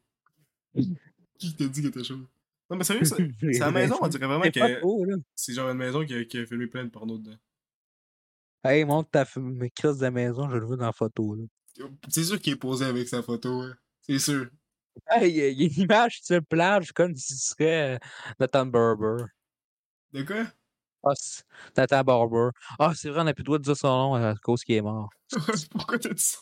Qui 1.39 1.57
t'a 1.57 1.67
dit 1.67 1.81
qu'il 1.81 1.87
était 1.87 2.05
chauve? 2.05 2.27
Non, 2.69 2.77
mais 2.77 2.85
sérieux, 2.85 3.05
c'est 3.05 3.19
la 3.59 3.71
maison, 3.71 3.97
on 4.01 4.09
dirait 4.09 4.27
vraiment 4.27 4.49
que 4.49 5.21
c'est 5.35 5.55
genre 5.55 5.71
une 5.71 5.79
maison 5.79 6.05
qui 6.05 6.15
a, 6.15 6.25
qui 6.25 6.39
a 6.39 6.47
filmé 6.47 6.67
plein 6.67 6.85
de 6.85 6.91
porno 6.91 7.19
dedans. 7.19 7.37
Hey, 8.63 8.85
montre 8.85 9.11
ta 9.11 9.25
crises 9.25 9.99
de 9.99 10.03
la 10.03 10.11
maison, 10.11 10.49
je 10.51 10.57
le 10.57 10.67
veux 10.67 10.77
dans 10.77 10.87
la 10.87 10.93
photo. 10.93 11.35
Là. 11.35 11.45
C'est 12.09 12.25
sûr 12.25 12.41
qu'il 12.41 12.53
est 12.55 12.57
posé 12.57 12.85
avec 12.85 13.09
sa 13.09 13.23
photo, 13.23 13.63
hein. 13.63 13.75
C'est 14.03 14.19
sûr. 14.19 14.47
Hey, 15.09 15.31
il 15.31 15.37
y 15.37 15.41
a- 15.43 15.49
il 15.49 15.61
y 15.61 15.65
a 15.65 15.67
une 15.69 15.83
image 15.85 16.21
sur 16.23 16.45
plage 16.45 16.93
comme 16.93 17.15
si 17.17 17.35
ce 17.37 17.51
serait 17.55 17.95
euh, 17.95 17.99
Nathan 18.41 18.67
Barber. 18.67 19.25
De 20.13 20.23
quoi? 20.23 20.45
Ah, 21.05 21.13
c'est- 21.15 21.45
Nathan 21.77 22.03
Barber. 22.05 22.51
Ah, 22.79 22.93
c'est 22.95 23.09
vrai, 23.09 23.21
on 23.21 23.25
n'a 23.25 23.33
plus 23.35 23.43
le 23.43 23.47
droit 23.47 23.59
de 23.59 23.63
dire 23.65 23.77
son 23.77 23.89
nom 23.89 24.15
à 24.15 24.35
cause 24.43 24.63
qu'il 24.65 24.75
est 24.75 24.83
mort. 24.83 25.09
Pourquoi 25.71 25.99
t'as 25.99 26.13
dit 26.13 26.23
ça? 26.23 26.39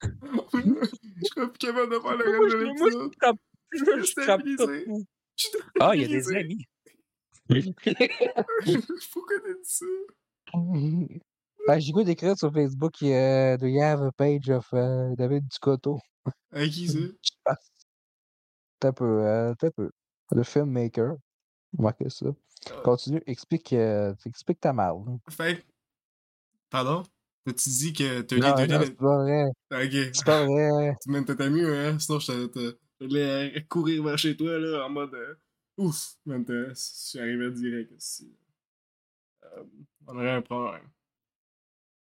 Je 0.02 1.28
serais 1.28 1.48
plus 1.48 1.58
capable 1.58 1.92
de 1.94 2.00
faire 2.00 2.16
le 2.16 2.24
reste 2.24 2.42
de 2.42 2.48
je- 2.50 2.56
l'épisode. 2.66 3.12
Je 3.72 3.78
suis 4.04 4.14
Ah, 5.80 5.92
il 5.94 6.02
y 6.02 6.04
a 6.04 6.08
des 6.08 6.28
amis. 6.36 6.66
Pourquoi 9.12 9.36
t'as 9.40 9.52
dit 9.54 9.64
ça? 9.64 9.86
Ah, 11.68 11.78
J'ai 11.78 11.92
goût 11.92 12.02
d'écrire 12.02 12.36
sur 12.36 12.52
Facebook 12.52 13.02
euh, 13.02 13.56
Do 13.56 13.66
you 13.66 13.80
have 13.80 14.02
a 14.02 14.10
page 14.12 14.50
of 14.50 14.66
euh, 14.74 15.14
David 15.16 15.46
Ducoto? 15.48 15.98
À 16.50 16.66
qui 16.66 16.88
ça? 16.88 16.98
T'as 18.80 18.92
peu, 18.92 19.04
euh, 19.04 19.54
t'as 19.60 19.70
peu. 19.70 19.90
Le 20.32 20.42
filmmaker. 20.42 21.14
Remarquez 21.78 22.10
ça. 22.10 22.26
Ah. 22.66 22.80
Continue, 22.82 23.22
explique, 23.26 23.72
euh, 23.72 24.12
explique 24.26 24.58
ta 24.58 24.72
mal. 24.72 24.96
Fait. 25.30 25.64
Pardon? 26.68 27.04
T'as-tu 27.44 27.68
dit 27.68 27.92
que 27.92 28.22
t'as 28.22 28.36
lu 28.36 28.42
non, 28.42 28.80
c'est 28.82 28.96
pas 28.96 29.22
vrai. 29.22 29.44
Ok. 29.70 30.14
C'est 30.14 30.24
pas 30.24 30.44
vrai. 30.44 30.96
Tu 31.02 31.10
m'aimes 31.10 31.24
t'as 31.24 31.48
mieux, 31.48 31.78
hein? 31.78 31.98
Sinon, 32.00 32.18
je 32.18 32.48
j'allais 33.00 33.56
euh, 33.56 33.60
courir 33.68 34.02
vers 34.02 34.18
chez 34.18 34.36
toi, 34.36 34.58
là, 34.58 34.84
en 34.84 34.90
mode. 34.90 35.16
ouf! 35.76 36.16
Même 36.26 36.44
je 36.48 36.72
suis 36.74 37.20
arrivé 37.20 37.52
direct 37.52 37.92
ici. 37.96 38.36
On 40.08 40.16
aurait 40.16 40.32
un 40.32 40.42
problème. 40.42 40.88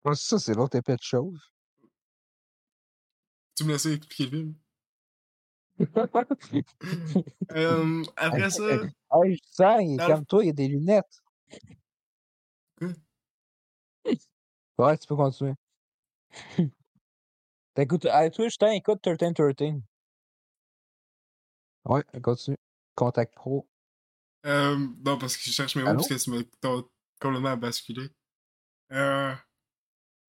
Ouais, 0.03 0.15
Ça, 0.15 0.39
c'est 0.39 0.53
l'autre 0.53 0.77
épée 0.77 0.95
de 0.95 1.01
chauve. 1.01 1.37
Tu 3.55 3.63
me 3.63 3.73
laisses 3.73 3.85
expliquer 3.85 4.23
le 4.23 4.29
film? 4.29 4.55
Euh, 7.53 8.03
après 8.15 8.49
ça. 8.49 8.63
Hey, 9.11 9.35
je 9.35 9.39
sens, 9.51 9.81
il 9.81 9.99
est 9.99 10.05
comme 10.05 10.25
toi, 10.25 10.43
il 10.43 10.47
y 10.47 10.49
a 10.51 10.53
des 10.53 10.67
lunettes. 10.67 11.21
Quoi? 12.77 12.89
Ouais, 14.77 14.97
tu 14.97 15.07
peux 15.07 15.15
continuer. 15.15 15.53
T'écoutes, 17.73 18.05
hey, 18.05 18.31
toi, 18.31 18.45
Justin, 18.45 18.71
écoute 18.71 19.05
1313. 19.05 19.81
Ouais, 21.85 22.03
continue. 22.21 22.57
Contact 22.95 23.33
Pro. 23.33 23.67
Euh, 24.45 24.77
non, 24.77 25.17
parce 25.17 25.35
que 25.35 25.43
je 25.43 25.51
cherche 25.51 25.75
mes 25.75 25.83
mots 25.83 25.93
parce 25.93 26.07
que 26.07 26.15
tu 26.15 26.29
m'as 26.31 26.43
complètement 27.19 27.57
basculé. 27.57 28.09
Euh. 28.91 29.33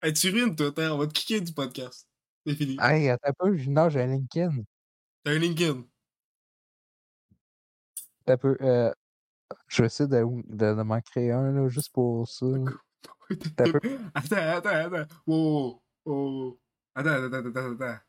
Hey, 0.03 0.13
tu 0.13 0.31
ruines 0.31 0.57
toi, 0.57 0.73
t'as- 0.73 0.93
on 0.93 0.99
va 0.99 1.07
te 1.07 1.13
kicker 1.13 1.41
du 1.41 1.53
podcast. 1.53 2.09
C'est 2.45 2.57
fini. 2.57 2.77
Hey, 2.81 3.09
attends 3.09 3.29
un 3.29 3.33
peu, 3.39 3.57
non, 3.69 3.89
j'ai 3.89 4.01
un 4.03 4.07
LinkedIn. 4.09 4.65
T'as 5.23 5.31
un 5.31 5.39
LinkedIn. 5.39 5.85
Un 8.27 8.37
peu, 8.37 8.57
euh, 8.61 8.93
je 9.69 9.83
vais 9.83 9.87
essayer 9.87 10.09
de, 10.09 10.25
de, 10.49 10.75
de 10.75 10.83
m'en 10.83 11.01
créer 11.01 11.33
un, 11.33 11.53
là, 11.53 11.69
juste 11.69 11.93
pour 11.93 12.29
ça. 12.29 12.47
T'as 13.57 13.65
peu. 13.73 13.81
Attends, 14.15 14.37
attends, 14.37 14.69
attends. 14.95 15.15
Wow, 15.27 15.83
wow, 16.05 16.15
wow. 16.15 16.61
Attends, 16.97 17.11
attends, 17.11 17.33
attends, 17.33 17.49
attends, 17.51 17.73
attends. 17.85 18.01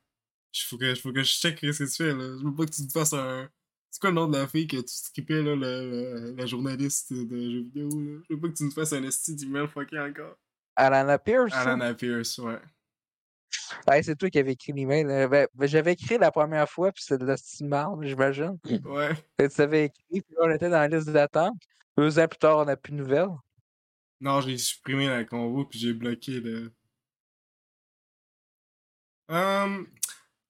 Faut 0.70 0.78
que, 0.78 0.96
faut 0.96 1.12
que 1.14 1.24
je 1.24 1.34
check 1.34 1.60
ce 1.60 1.84
que 1.84 1.90
tu 1.90 1.96
fais, 1.96 2.14
là. 2.16 2.38
Je 2.40 2.44
veux 2.44 2.56
pas 2.56 2.66
que 2.66 2.72
tu 2.72 2.88
te 2.88 2.92
fasses 2.92 3.14
un. 3.14 3.50
C'est 3.92 4.00
quoi 4.02 4.10
le 4.10 4.16
nom 4.16 4.28
de 4.28 4.38
la 4.38 4.48
fille 4.48 4.66
que 4.68 4.78
tu 4.78 4.84
skippais, 4.88 5.44
là, 5.44 5.56
la, 5.56 5.84
la, 5.84 6.32
la 6.32 6.46
journaliste 6.48 7.14
de 7.14 7.38
jeux 7.38 7.62
vidéo, 7.64 7.90
là? 7.90 8.22
Je 8.30 8.34
veux 8.36 8.40
pas 8.40 8.50
que 8.50 8.54
tu 8.54 8.64
me 8.64 8.72
fasses 8.72 8.94
un 8.94 9.04
esti 9.04 9.36
d'email 9.36 9.68
fucké 9.68 10.00
encore. 10.00 10.38
Alana 10.76 11.18
Pierce. 11.20 11.54
Alana 11.54 11.94
Pierce, 11.94 12.38
ouais. 12.40 12.60
Hey, 13.88 14.04
c'est 14.04 14.16
toi 14.16 14.30
qui 14.30 14.40
avais 14.40 14.54
écrit 14.54 14.72
l'email. 14.74 15.06
euh, 15.06 15.28
Ben, 15.28 15.48
j'avais 15.62 15.94
écrit 15.94 16.18
la 16.18 16.32
première 16.32 16.68
fois, 16.70 16.92
puis 16.92 17.04
c'était 17.04 17.24
de 17.24 17.26
l'estimable, 17.30 18.06
j'imagine. 18.08 18.58
Ouais. 18.86 19.12
Et 19.40 19.48
tu 19.50 19.62
avais 19.62 19.86
écrit, 19.86 20.22
puis 20.22 20.36
on 20.42 20.50
était 20.50 20.70
dans 20.70 20.80
la 20.80 20.88
liste 20.88 21.10
d'attente. 21.10 21.56
Deux 21.98 22.18
ans 22.20 22.28
plus 22.28 22.40
tard, 22.40 22.58
on 22.60 22.66
n'a 22.66 22.76
plus 22.76 22.92
de 22.92 22.98
nouvelles. 22.98 23.30
Non, 24.20 24.42
j'ai 24.42 24.58
supprimé 24.58 25.08
la 25.08 25.24
convo 25.26 25.66
puis 25.66 25.78
j'ai 25.80 25.94
bloqué 25.94 26.40
le. 26.40 26.72
Hum, 29.30 29.88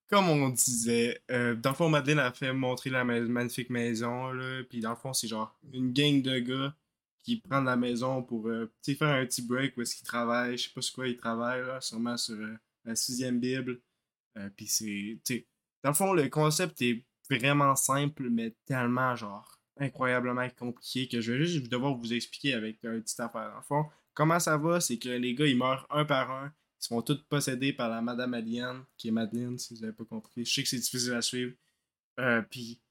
comme 0.10 0.30
on 0.30 0.50
disait, 0.50 1.22
euh, 1.32 1.56
dans 1.56 1.72
le 1.72 1.76
fond, 1.76 1.90
Madeleine 1.90 2.20
a 2.20 2.32
fait 2.32 2.54
montrer 2.54 2.90
la 2.90 3.04
ma- 3.04 3.20
magnifique 3.20 3.70
maison, 3.70 4.32
là, 4.32 4.64
puis 4.70 4.80
dans 4.80 4.92
le 4.92 4.96
fond, 4.96 5.14
c'est 5.14 5.28
genre 5.28 5.58
une 5.74 5.92
gang 5.94 6.22
de 6.22 6.40
gars 6.40 6.76
qui 7.24 7.38
prennent 7.38 7.66
la 7.66 7.78
maison 7.78 8.22
pour 8.22 8.48
euh, 8.48 8.72
faire 8.84 9.08
un 9.08 9.26
petit 9.26 9.42
break 9.42 9.78
où 9.78 9.82
est-ce 9.82 9.96
qu'ils 9.96 10.06
travaillent, 10.06 10.58
je 10.58 10.66
sais 10.66 10.74
pas 10.74 10.82
sur 10.82 10.96
quoi 10.96 11.08
ils 11.08 11.18
travaillent, 11.18 11.66
là, 11.66 11.80
sûrement 11.80 12.18
sur 12.18 12.36
euh, 12.36 12.56
la 12.84 12.96
sixième 12.96 13.40
Bible. 13.40 13.82
Euh, 14.38 14.50
puis 14.56 14.68
c'est, 14.68 15.20
dans 15.84 15.92
le 15.92 15.96
fond, 15.96 16.14
le 16.14 16.28
concept 16.28 16.82
est 16.82 17.06
vraiment 17.30 17.76
simple, 17.76 18.30
mais 18.30 18.56
tellement 18.66 19.16
genre 19.16 19.60
incroyablement 19.80 20.48
compliqué 20.50 21.08
que 21.08 21.20
je 21.22 21.32
vais 21.32 21.46
juste 21.46 21.70
devoir 21.70 21.96
vous 21.96 22.14
expliquer 22.14 22.54
avec 22.54 22.84
un 22.86 23.00
petit 23.00 23.20
affaire. 23.22 23.50
Dans 23.50 23.58
le 23.58 23.64
fond, 23.64 23.86
comment 24.14 24.40
ça 24.40 24.58
va, 24.58 24.82
c'est 24.82 25.00
que 25.00 25.10
les 25.10 25.34
gars, 25.34 25.48
ils 25.48 25.58
meurent 25.58 25.88
un 25.90 26.06
par 26.06 26.30
un. 26.30 26.48
Ils 26.80 26.84
se 26.84 26.88
font 26.90 27.02
tous 27.02 27.24
possédés 27.30 27.72
par 27.72 27.90
la 27.90 28.02
Madame 28.02 28.34
Alien, 28.34 28.84
qui 28.98 29.08
est 29.08 29.12
Madeleine, 29.12 29.58
si 29.58 29.74
vous 29.74 29.84
avez 29.84 29.94
pas 29.94 30.04
compris. 30.04 30.44
Je 30.46 30.54
sais 30.54 30.64
que 30.64 30.70
c'est 30.70 30.78
difficile 30.78 31.14
à 31.14 31.22
suivre. 31.22 31.54
Puis, 32.50 32.82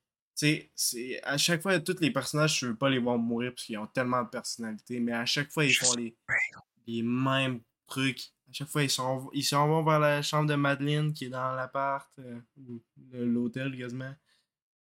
sais, 0.46 0.70
c'est 0.74 1.22
à 1.24 1.36
chaque 1.38 1.62
fois, 1.62 1.78
tous 1.80 2.00
les 2.00 2.10
personnages, 2.10 2.60
je 2.60 2.66
veux 2.66 2.76
pas 2.76 2.90
les 2.90 2.98
voir 2.98 3.18
mourir 3.18 3.52
parce 3.52 3.64
qu'ils 3.64 3.78
ont 3.78 3.86
tellement 3.86 4.22
de 4.22 4.28
personnalité, 4.28 5.00
mais 5.00 5.12
à 5.12 5.24
chaque 5.26 5.50
fois, 5.50 5.64
ils 5.64 5.74
font 5.74 5.94
les, 5.96 6.16
les 6.86 7.02
mêmes 7.02 7.60
trucs. 7.86 8.32
À 8.48 8.52
chaque 8.52 8.68
fois, 8.68 8.82
ils 8.82 8.90
s'en 8.90 9.30
ils 9.32 9.44
s'en 9.44 9.66
vont 9.68 9.82
vers 9.84 9.98
la 10.00 10.22
chambre 10.22 10.48
de 10.48 10.54
Madeleine 10.54 11.12
qui 11.12 11.26
est 11.26 11.30
dans 11.30 11.54
l'appart, 11.54 12.10
euh, 12.18 12.40
ou 12.58 12.82
l'hôtel 13.12 13.76
quasiment. 13.78 14.14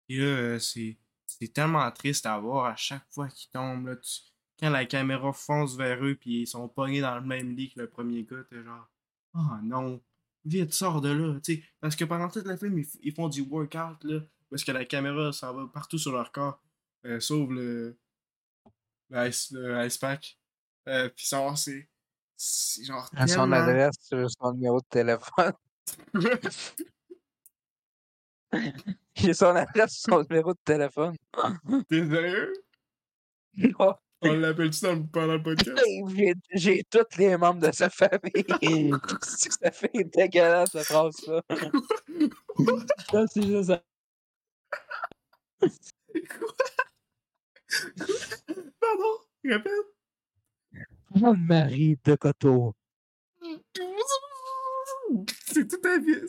Et 0.08 0.18
là, 0.18 0.24
euh, 0.24 0.58
c'est 0.58 0.96
c'est 1.26 1.52
tellement 1.52 1.90
triste 1.90 2.26
à 2.26 2.38
voir 2.38 2.66
à 2.66 2.76
chaque 2.76 3.06
fois 3.10 3.28
qu'ils 3.28 3.50
tombent. 3.50 3.88
Là, 3.88 3.96
tu- 3.96 4.20
Quand 4.60 4.70
la 4.70 4.86
caméra 4.86 5.32
fonce 5.32 5.76
vers 5.76 6.02
eux 6.04 6.14
puis 6.14 6.42
ils 6.42 6.46
sont 6.46 6.68
pognés 6.68 7.00
dans 7.00 7.16
le 7.16 7.26
même 7.26 7.54
lit 7.56 7.70
que 7.72 7.80
le 7.80 7.88
premier 7.90 8.22
gars, 8.24 8.44
t'es 8.48 8.62
genre 8.62 8.88
Oh 9.34 9.40
non, 9.62 10.00
vite, 10.44 10.72
sors 10.72 11.00
de 11.00 11.10
là. 11.10 11.40
tu 11.40 11.56
sais. 11.56 11.64
Parce 11.80 11.94
que 11.96 12.04
pendant 12.04 12.28
tout 12.28 12.42
le 12.44 12.56
film, 12.56 12.78
ils, 12.78 12.86
ils 13.02 13.12
font 13.12 13.28
du 13.28 13.42
workout 13.42 14.02
là, 14.04 14.20
parce 14.50 14.64
que 14.64 14.72
la 14.72 14.84
caméra 14.84 15.32
s'en 15.32 15.54
va 15.54 15.66
partout 15.72 15.98
sur 15.98 16.12
leur 16.12 16.32
corps, 16.32 16.60
euh, 17.04 17.20
sauf 17.20 17.48
le, 17.50 17.98
le, 19.10 19.28
ice, 19.28 19.50
le 19.52 19.84
ice 19.86 19.98
pack. 19.98 20.38
Euh, 20.88 21.08
puis 21.08 21.26
ça, 21.26 21.54
c'est 21.56 21.88
c'est 22.36 22.84
genre 22.84 23.08
À 23.16 23.26
son 23.26 23.50
adresse 23.52 23.96
sur 24.00 24.28
son 24.30 24.52
numéro 24.52 24.78
de 24.80 24.86
téléphone. 24.90 25.52
J'ai 29.14 29.34
son 29.34 29.56
adresse 29.56 29.92
sur 29.98 30.12
son 30.14 30.24
numéro 30.28 30.52
de 30.52 30.58
téléphone. 30.64 31.16
T'es 31.88 32.06
sérieux? 32.08 32.52
Oh, 33.78 33.94
On 34.22 34.32
l'appelle-tu 34.34 34.80
dans 34.82 34.94
le- 34.94 35.06
pendant 35.06 35.34
le 35.34 35.42
podcast? 35.42 35.78
J'ai 36.14 36.34
j'ai 36.52 36.84
tous 36.90 37.16
les 37.18 37.36
membres 37.36 37.66
de 37.66 37.72
sa 37.72 37.88
famille. 37.90 38.44
ça 39.22 39.70
fait 39.70 40.04
dégueulasse, 40.14 40.70
cette 40.72 40.84
phrase-là. 40.84 41.42
Ça, 43.10 43.26
c'est 43.26 43.42
juste 43.42 43.72
ça. 45.60 45.68
Pardon, 48.80 49.18
répète. 49.44 49.72
Anne-Marie 51.14 51.98
de 52.04 52.14
Coteau. 52.16 52.74
C'est 55.46 55.66
tout 55.68 55.88
à 55.88 55.98
vie. 55.98 56.20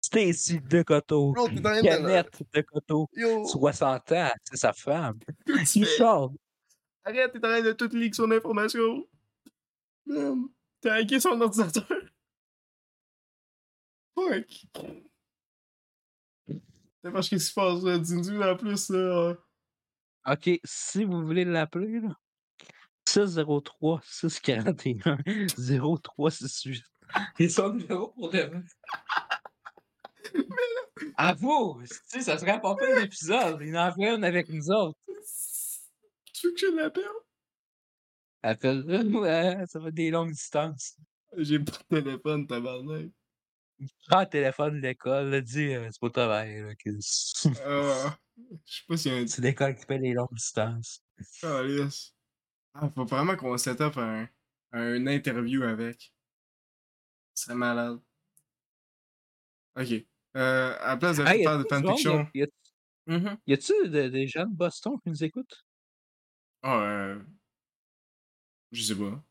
Stacy 0.00 0.60
de 0.60 0.82
Coteau. 0.82 1.32
Canette 1.32 2.42
de 2.52 2.60
Coteau. 2.62 3.08
Yo, 3.14 3.44
60 3.44 4.12
ans, 4.12 4.30
c'est 4.44 4.56
sa 4.56 4.72
femme. 4.72 5.18
Richard. 5.46 6.30
Arrête, 7.04 7.32
t'es 7.32 7.38
en 7.38 7.40
train 7.40 7.62
de 7.62 7.72
tout 7.72 7.88
leak 7.92 8.14
son 8.14 8.30
information. 8.30 9.06
T'as 10.80 10.94
hacké 10.94 11.20
son 11.20 11.40
ordinateur. 11.40 11.86
Fuck. 14.14 14.66
C'est 17.04 17.10
parce 17.10 17.28
qu'il 17.28 17.40
se 17.40 17.52
passe, 17.52 17.82
là. 17.82 17.98
Dis-nous 17.98 18.40
en 18.40 18.56
plus, 18.56 18.88
là. 18.90 19.34
OK, 20.26 20.50
si 20.64 21.04
vous 21.04 21.24
voulez 21.24 21.44
l'appeler, 21.44 22.00
là, 22.00 22.16
603 23.08 24.00
641 24.04 25.18
0368. 25.58 26.84
Et 27.38 27.48
son 27.48 27.74
numéro 27.74 28.08
pour 28.08 28.30
demain. 28.30 28.62
À 31.16 31.34
vous! 31.34 31.80
Tu 31.82 31.96
sais, 32.06 32.20
ça 32.22 32.38
serait 32.38 32.60
pas 32.60 32.76
fait 32.78 33.00
l'épisode. 33.00 33.58
Il 33.60 33.76
en 33.76 33.92
fait 33.92 34.08
un 34.08 34.22
avec 34.22 34.48
nous 34.48 34.70
autres. 34.70 34.98
Tu 36.32 36.46
veux 36.46 36.52
que 36.54 36.60
je 36.60 36.76
l'appelle? 36.76 37.04
Appelle-le, 38.44 39.18
ouais, 39.18 39.64
ça 39.66 39.78
va 39.78 39.90
des 39.90 40.10
longues 40.10 40.32
distances. 40.32 40.96
J'ai 41.36 41.58
pas 41.58 41.72
de 41.90 42.00
téléphone, 42.00 42.46
tabarnak. 42.46 43.10
Prends 44.08 44.20
le 44.20 44.26
téléphone 44.28 44.76
de 44.76 44.86
l'école, 44.86 45.30
là, 45.30 45.40
dis, 45.40 45.74
euh, 45.74 45.88
c'est 45.90 46.00
pas 46.00 46.10
travail, 46.10 46.60
là, 46.62 46.74
que 46.74 46.90
c'est 47.00 47.50
Ah, 47.64 48.16
je 48.66 48.74
sais 48.74 48.82
pas 48.88 48.96
a 48.96 49.10
un 49.10 49.26
c'est 49.26 49.42
l'école 49.42 49.74
qui 49.76 49.84
fait 49.84 49.98
les 49.98 50.12
longues 50.12 50.32
distances. 50.34 51.02
Calice. 51.40 52.14
Ah, 52.74 52.90
faut 52.94 53.04
vraiment 53.04 53.36
qu'on 53.36 53.56
set 53.58 53.80
up 53.80 53.96
un, 53.98 54.28
un 54.72 55.06
interview 55.06 55.62
avec. 55.64 56.12
Ce 57.34 57.44
serait 57.44 57.54
malade. 57.54 57.98
Ok. 59.76 59.92
Euh, 60.36 60.76
à 60.80 60.88
la 60.88 60.96
place 60.96 61.16
de 61.18 61.24
Hey, 61.26 61.42
faire 61.44 61.58
de 61.58 61.64
fanfiction. 61.68 62.28
y 62.34 62.42
a- 62.42 62.46
Mhm. 63.06 63.36
Y 63.46 63.52
a-tu 63.54 63.88
de- 63.88 64.08
des 64.08 64.26
gens 64.28 64.46
de 64.46 64.54
Boston 64.54 64.96
qui 65.02 65.08
nous 65.10 65.24
écoutent? 65.24 65.64
Ah, 66.62 66.80
euh. 66.82 67.22
Je 68.70 68.82
sais 68.82 68.94
pas. 68.96 69.22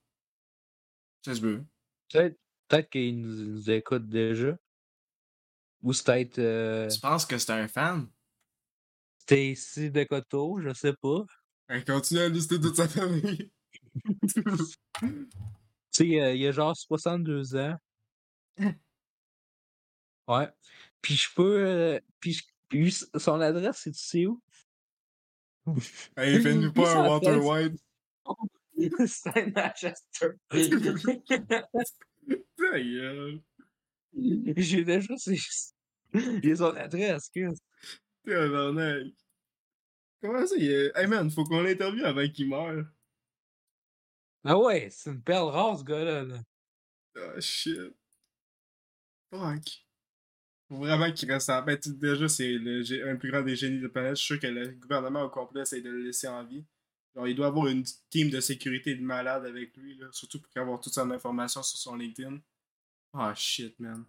Ça 1.26 1.34
se 1.36 1.42
peut. 1.42 1.64
Peut-être 2.12 2.38
peut 2.78 2.82
qu'ils 2.84 3.20
nous, 3.22 3.46
nous 3.46 3.70
écoutent 3.70 4.08
déjà. 4.10 4.58
Ou 5.84 5.94
c'est 5.94 6.06
peut-être 6.06 6.40
euh, 6.40 6.88
Tu 6.90 7.00
penses 7.00 7.26
que 7.26 7.38
c'est 7.38 7.52
un 7.52 7.68
fan? 7.68 8.08
Stacy 9.20 9.92
de 9.92 10.04
Coteau, 10.04 10.60
je 10.62 10.74
sais 10.74 10.94
pas. 10.94 11.26
Elle 11.68 11.86
continue 11.86 12.20
à 12.22 12.30
lister 12.30 12.60
toute 12.60 12.76
sa 12.76 12.88
famille. 12.88 13.52
Tu 15.94 16.06
sais, 16.08 16.22
euh, 16.22 16.34
il 16.34 16.48
a 16.48 16.52
genre 16.54 16.76
62 16.76 17.56
ans. 17.58 17.76
Ouais. 20.28 20.48
Puis 21.02 21.16
je 21.16 21.28
peux. 21.36 21.68
euh, 21.68 22.00
puis, 22.22 22.34
je- 22.34 22.44
puis 22.70 22.88
s- 22.88 23.10
son 23.18 23.42
adresse, 23.42 23.82
c'est 23.84 23.92
tu 23.92 24.00
sais 24.00 24.26
où? 24.28 24.42
Elle 26.16 26.42
fait 26.42 26.56
nulle 26.56 26.72
part 26.72 26.96
un 26.98 27.10
Walter 27.10 27.36
813. 27.36 27.82
White. 28.78 29.08
c'est 29.08 29.30
à 29.38 29.46
Manchester. 29.48 30.30
Ta 32.58 32.80
gueule. 32.80 33.42
J'ai 34.58 34.84
déjà 34.84 35.18
ses... 35.18 35.38
J'ai 36.44 36.56
son 36.56 36.76
adresse, 36.76 37.30
Chris. 37.30 37.58
T'es 38.26 38.36
un. 38.36 39.12
Comment 40.22 40.46
ça, 40.46 40.56
il 40.58 40.72
est. 40.72 40.92
Hey 40.96 41.08
man, 41.08 41.32
faut 41.32 41.44
qu'on 41.44 41.62
l'interviewe 41.62 42.06
avant 42.06 42.28
qu'il 42.28 42.50
meure. 42.50 42.86
Ah 44.44 44.58
ouais, 44.58 44.90
c'est 44.92 45.12
une 45.12 45.22
perle 45.22 45.50
rare, 45.50 45.80
ce 45.80 45.84
gars-là. 45.84 46.24
là. 46.24 46.38
Ah, 47.16 47.40
shit. 47.40 47.80
Fuck. 49.32 49.86
Faut 50.68 50.78
vraiment 50.78 51.12
qu'il 51.12 51.32
reste 51.32 51.50
en. 51.50 51.62
Ben, 51.64 51.78
déjà, 51.86 52.28
c'est 52.28 52.54
le 52.54 53.10
un 53.10 53.16
plus 53.16 53.32
grand 53.32 53.42
des 53.42 53.56
génies 53.56 53.80
de 53.80 53.84
la 53.84 53.90
planète. 53.90 54.16
Je 54.18 54.22
suis 54.22 54.34
sûr 54.36 54.40
que 54.40 54.48
le 54.48 54.70
gouvernement 54.72 55.24
au 55.24 55.30
complet 55.30 55.62
essaie 55.62 55.82
de 55.82 55.90
le 55.90 56.04
laisser 56.04 56.28
en 56.28 56.44
vie. 56.46 56.64
Genre, 57.16 57.28
il 57.28 57.36
doit 57.36 57.48
avoir 57.48 57.68
une 57.68 57.84
team 58.10 58.30
de 58.30 58.40
sécurité 58.40 58.96
de 58.96 59.02
malade 59.04 59.46
avec 59.46 59.76
lui, 59.78 59.98
là. 59.98 60.08
Surtout 60.12 60.40
pour 60.42 60.50
avoir 60.62 60.80
toute 60.80 60.94
son 60.94 61.10
information 61.12 61.62
sur 61.64 61.78
son 61.78 61.96
LinkedIn. 61.96 62.38
Ah, 63.14 63.34
shit, 63.36 63.78
man. 63.80 64.06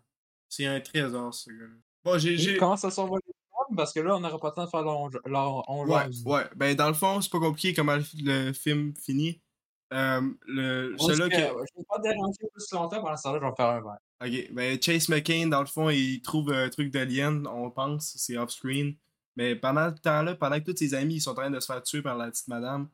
C'est 0.48 0.66
un 0.66 0.80
trésor, 0.80 1.34
ce 1.34 1.50
gars-là. 1.50 1.74
Bon, 2.04 2.18
j'ai. 2.18 2.56
Comment 2.56 2.76
ça 2.76 2.90
s'en 2.90 3.06
va 3.08 3.16
les 3.26 3.32
femmes? 3.32 3.76
Parce 3.76 3.92
que 3.92 4.00
là, 4.00 4.16
on 4.16 4.20
n'aura 4.20 4.38
pas 4.38 4.48
le 4.50 4.54
temps 4.54 4.64
de 4.64 4.70
faire 4.70 4.82
l'on 4.82 5.08
l'on- 5.24 5.62
on 5.66 5.84
Ouais. 6.26 6.44
Ben, 6.56 6.74
dans 6.76 6.88
le 6.88 6.94
fond, 6.94 7.20
c'est 7.20 7.30
pas 7.32 7.40
compliqué 7.40 7.74
comment 7.74 7.96
le, 7.96 8.04
le 8.46 8.52
film 8.52 8.94
finit. 8.96 9.40
Euh, 9.92 10.20
le, 10.46 10.94
que, 10.96 11.28
que. 11.28 11.36
Je 11.36 11.78
vais 11.78 11.84
pas 11.88 11.98
déranger 11.98 12.38
plus 12.54 12.70
longtemps, 12.72 13.02
pendant 13.02 13.16
ce 13.16 13.22
temps-là, 13.24 13.40
je 13.42 13.46
vais 13.46 13.54
faire 13.56 13.66
un 13.68 13.80
verre. 13.82 13.98
Ok, 14.24 14.52
ben 14.54 14.80
Chase 14.80 15.08
McCain, 15.08 15.48
dans 15.48 15.60
le 15.60 15.66
fond, 15.66 15.90
il 15.90 16.22
trouve 16.22 16.52
un 16.52 16.68
truc 16.70 16.90
d'alien, 16.90 17.46
on 17.46 17.70
pense, 17.70 18.14
c'est 18.16 18.36
off-screen. 18.38 18.94
Mais 19.36 19.56
pendant 19.56 19.94
ce 19.94 20.00
temps-là, 20.02 20.34
pendant 20.34 20.60
que 20.60 20.70
tous 20.70 20.76
ses 20.76 20.94
amis 20.94 21.16
ils 21.16 21.20
sont 21.20 21.30
en 21.30 21.34
train 21.34 21.50
de 21.50 21.60
se 21.60 21.66
faire 21.66 21.82
tuer 21.82 22.02
par 22.02 22.16
la 22.16 22.30
petite 22.30 22.48
madame. 22.48 22.88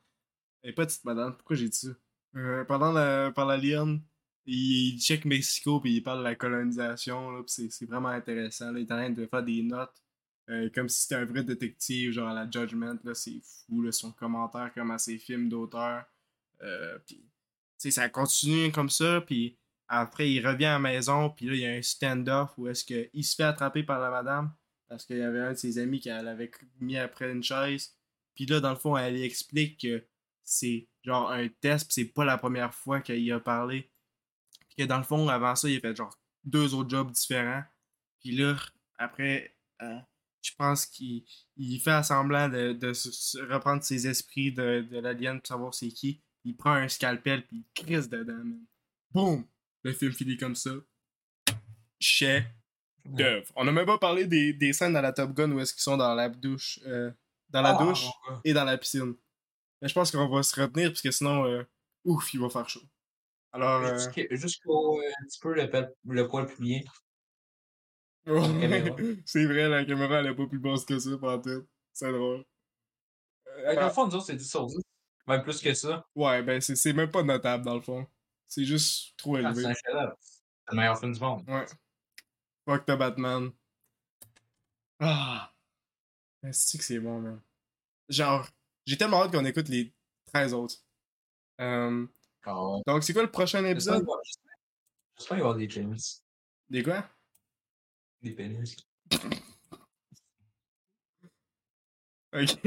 Et 0.62 0.72
pas 0.72 0.86
petite 0.86 1.04
madame, 1.04 1.36
pourquoi 1.36 1.56
j'ai 1.56 1.68
dit 1.68 1.76
ça? 1.76 1.88
Euh, 2.36 2.64
pendant 2.64 2.92
la, 2.92 3.32
par 3.32 3.46
l'alien, 3.46 4.00
il, 4.46 4.98
check 5.00 5.24
Mexico 5.24 5.80
puis 5.80 5.96
il 5.96 6.02
parle 6.02 6.20
de 6.20 6.24
la 6.24 6.34
colonisation, 6.34 7.30
là, 7.30 7.42
c'est, 7.46 7.86
vraiment 7.86 8.08
intéressant. 8.08 8.74
Il 8.74 8.82
est 8.82 8.92
en 8.92 8.96
train 8.96 9.10
de 9.10 9.26
faire 9.26 9.42
des 9.42 9.62
notes. 9.62 10.02
euh, 10.50 10.70
comme 10.74 10.88
si 10.88 11.02
c'était 11.02 11.16
un 11.16 11.24
vrai 11.26 11.44
détective, 11.44 12.12
genre 12.12 12.28
à 12.28 12.34
la 12.34 12.50
Judgment, 12.50 12.96
là, 13.04 13.14
c'est 13.14 13.40
fou, 13.42 13.82
là, 13.82 13.92
son 13.92 14.12
commentaire 14.12 14.72
comme 14.74 14.90
à 14.90 14.98
ses 14.98 15.18
films 15.18 15.48
d'auteur. 15.48 16.04
Euh, 16.62 16.98
puis, 17.06 17.22
ça 17.92 18.08
continue 18.08 18.72
comme 18.72 18.90
ça, 18.90 19.20
puis 19.20 19.58
après, 19.88 20.30
il 20.30 20.46
revient 20.46 20.66
à 20.66 20.72
la 20.72 20.78
maison, 20.78 21.30
puis 21.30 21.46
là, 21.46 21.54
il 21.54 21.60
y 21.60 21.66
a 21.66 21.70
un 21.72 21.82
stand-off 21.82 22.52
où 22.58 22.68
est-ce 22.68 22.84
qu'il 22.84 23.24
se 23.24 23.34
fait 23.34 23.44
attraper 23.44 23.82
par 23.82 24.00
la 24.00 24.10
madame, 24.10 24.52
parce 24.88 25.04
qu'il 25.04 25.18
y 25.18 25.22
avait 25.22 25.40
un 25.40 25.52
de 25.52 25.56
ses 25.58 25.78
amis 25.78 26.00
qui 26.00 26.08
l'avait 26.08 26.50
mis 26.80 26.96
après 26.96 27.30
une 27.30 27.42
chaise. 27.42 27.94
Puis 28.34 28.46
là, 28.46 28.60
dans 28.60 28.70
le 28.70 28.76
fond, 28.76 28.96
elle 28.96 29.14
lui 29.14 29.22
explique 29.22 29.80
que 29.80 30.04
c'est 30.44 30.88
genre 31.02 31.30
un 31.30 31.48
test, 31.48 31.90
c'est 31.92 32.06
pas 32.06 32.24
la 32.24 32.38
première 32.38 32.74
fois 32.74 33.00
qu'il 33.00 33.30
a 33.32 33.40
parlé. 33.40 33.90
Puis 34.68 34.76
que 34.78 34.82
dans 34.84 34.98
le 34.98 35.04
fond, 35.04 35.28
avant 35.28 35.54
ça, 35.56 35.68
il 35.68 35.76
a 35.76 35.80
fait 35.80 35.96
genre 35.96 36.16
deux 36.44 36.74
autres 36.74 36.88
jobs 36.90 37.10
différents. 37.10 37.64
Puis 38.20 38.32
là, 38.32 38.56
après, 38.96 39.54
euh, 39.82 39.98
je 40.40 40.52
pense 40.56 40.86
qu'il 40.86 41.24
il 41.56 41.80
fait 41.80 42.02
semblant 42.02 42.48
de, 42.48 42.72
de 42.72 42.92
se- 42.92 43.38
reprendre 43.52 43.82
ses 43.82 44.06
esprits 44.06 44.52
de, 44.52 44.86
de 44.90 44.98
l'alien 44.98 45.38
pour 45.38 45.46
savoir 45.46 45.74
c'est 45.74 45.88
qui. 45.88 46.22
Il 46.44 46.56
prend 46.56 46.72
un 46.72 46.88
scalpel, 46.88 47.44
puis 47.46 47.58
il 47.58 47.84
crisse 47.84 48.08
dedans, 48.08 48.32
man. 48.44 48.64
Boum! 49.10 49.46
Le 49.82 49.92
film 49.92 50.12
finit 50.12 50.36
comme 50.36 50.54
ça. 50.54 50.70
Chef 52.00 52.44
d'œuvre. 53.08 53.46
On 53.56 53.64
n'a 53.64 53.72
même 53.72 53.86
pas 53.86 53.98
parlé 53.98 54.26
des, 54.26 54.52
des 54.52 54.72
scènes 54.72 54.92
dans 54.92 55.00
la 55.00 55.12
Top 55.12 55.32
Gun 55.32 55.50
où 55.52 55.60
est-ce 55.60 55.72
qu'ils 55.74 55.82
sont 55.82 55.96
dans 55.96 56.14
la 56.14 56.28
douche. 56.28 56.80
euh, 56.86 57.10
dans 57.50 57.62
la 57.62 57.76
Ah, 57.78 57.84
douche 57.84 58.04
et 58.44 58.52
dans 58.52 58.64
la 58.64 58.76
piscine. 58.78 59.14
Mais 59.80 59.88
je 59.88 59.94
pense 59.94 60.10
qu'on 60.10 60.28
va 60.28 60.42
se 60.42 60.60
retenir 60.60 60.90
parce 60.90 61.00
que 61.02 61.10
sinon. 61.10 61.44
euh, 61.46 61.62
ouf, 62.04 62.32
il 62.34 62.40
va 62.40 62.48
faire 62.50 62.68
chaud. 62.68 62.80
Alors, 63.52 63.82
euh, 63.82 63.94
Jusqu'à- 63.94 64.26
Jusqu'au 64.36 64.98
euh, 65.00 65.02
un 65.08 65.24
petit 65.26 65.38
peu 65.40 65.54
le, 65.54 65.70
poil 66.28 66.46
ouais, 68.26 68.60
caméra. 68.60 68.96
c'est 69.26 69.44
vrai, 69.46 69.68
la 69.68 69.84
caméra, 69.84 70.18
elle 70.20 70.26
est 70.26 70.34
pas 70.34 70.46
plus 70.46 70.58
basse 70.58 70.84
que 70.84 70.98
ça, 70.98 71.16
par 71.18 71.40
tête. 71.40 71.62
C'est 71.92 72.12
drôle. 72.12 72.44
Euh, 73.58 73.74
Dans 73.74 73.84
le 73.86 73.90
fond, 73.90 74.06
nous 74.06 74.14
autres, 74.14 74.26
c'est 74.26 74.36
10 74.36 74.48
sur 74.48 74.66
10. 74.66 74.76
Même 75.26 75.42
plus 75.42 75.60
que 75.60 75.74
ça. 75.74 76.06
Ouais, 76.14 76.42
ben, 76.42 76.60
c'est 76.60 76.76
c'est 76.76 76.92
même 76.92 77.10
pas 77.10 77.22
notable, 77.22 77.64
dans 77.64 77.74
le 77.74 77.80
fond. 77.80 78.06
C'est 78.46 78.64
juste 78.64 79.16
trop 79.18 79.36
Ah, 79.36 79.40
élevé. 79.40 79.62
c'est 79.62 79.66
un 79.68 79.74
chef-d'œuvre. 79.74 80.16
C'est 80.20 80.72
le 80.72 80.76
meilleur 80.76 80.98
film 81.00 81.12
du 81.12 81.20
monde. 81.20 81.44
Ouais. 81.48 81.66
Fuck 82.68 82.84
the 82.84 82.96
Batman. 82.98 83.50
Ah. 85.00 85.54
C'est 86.52 86.76
que 86.76 86.84
c'est 86.84 86.98
bon, 86.98 87.18
man? 87.20 87.40
Genre, 88.10 88.46
j'ai 88.84 88.98
tellement 88.98 89.22
hâte 89.22 89.32
qu'on 89.32 89.44
écoute 89.46 89.68
les 89.70 89.94
13 90.26 90.52
autres. 90.52 90.76
Ah 91.56 91.88
ouais. 91.88 92.82
donc, 92.86 93.02
c'est 93.04 93.14
quoi 93.14 93.22
le 93.22 93.30
prochain 93.30 93.64
épisode? 93.64 94.06
j'espère 95.16 95.16
qu'il 95.16 95.28
va 95.30 95.36
y 95.36 95.40
avoir 95.40 95.54
des 95.56 95.66
pénis. 95.66 96.22
Des 96.68 96.82
quoi? 96.82 97.08
Des 98.20 98.32
pénis. 98.32 98.76
Ok. 102.30 102.58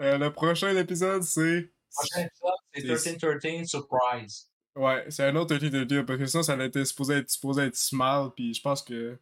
Euh, 0.00 0.16
le 0.16 0.32
prochain 0.32 0.76
épisode, 0.76 1.24
c'est. 1.24 1.72
Prochain 1.92 2.20
épisode, 2.20 2.52
c'est 2.72 2.80
C'est- 2.98 3.10
1313 3.10 3.66
Surprise. 3.68 4.48
Ouais, 4.76 5.04
c'est 5.08 5.24
un 5.26 5.34
autre 5.36 5.56
30 5.56 6.06
parce 6.06 6.18
que 6.18 6.26
sinon, 6.26 6.42
ça 6.42 6.64
était 6.64 6.84
supposé 6.84 7.14
être, 7.14 7.30
supposé 7.30 7.62
être 7.62 7.76
small, 7.76 8.30
puis 8.34 8.54
je 8.54 8.60
pense 8.62 8.82
que. 8.82 9.18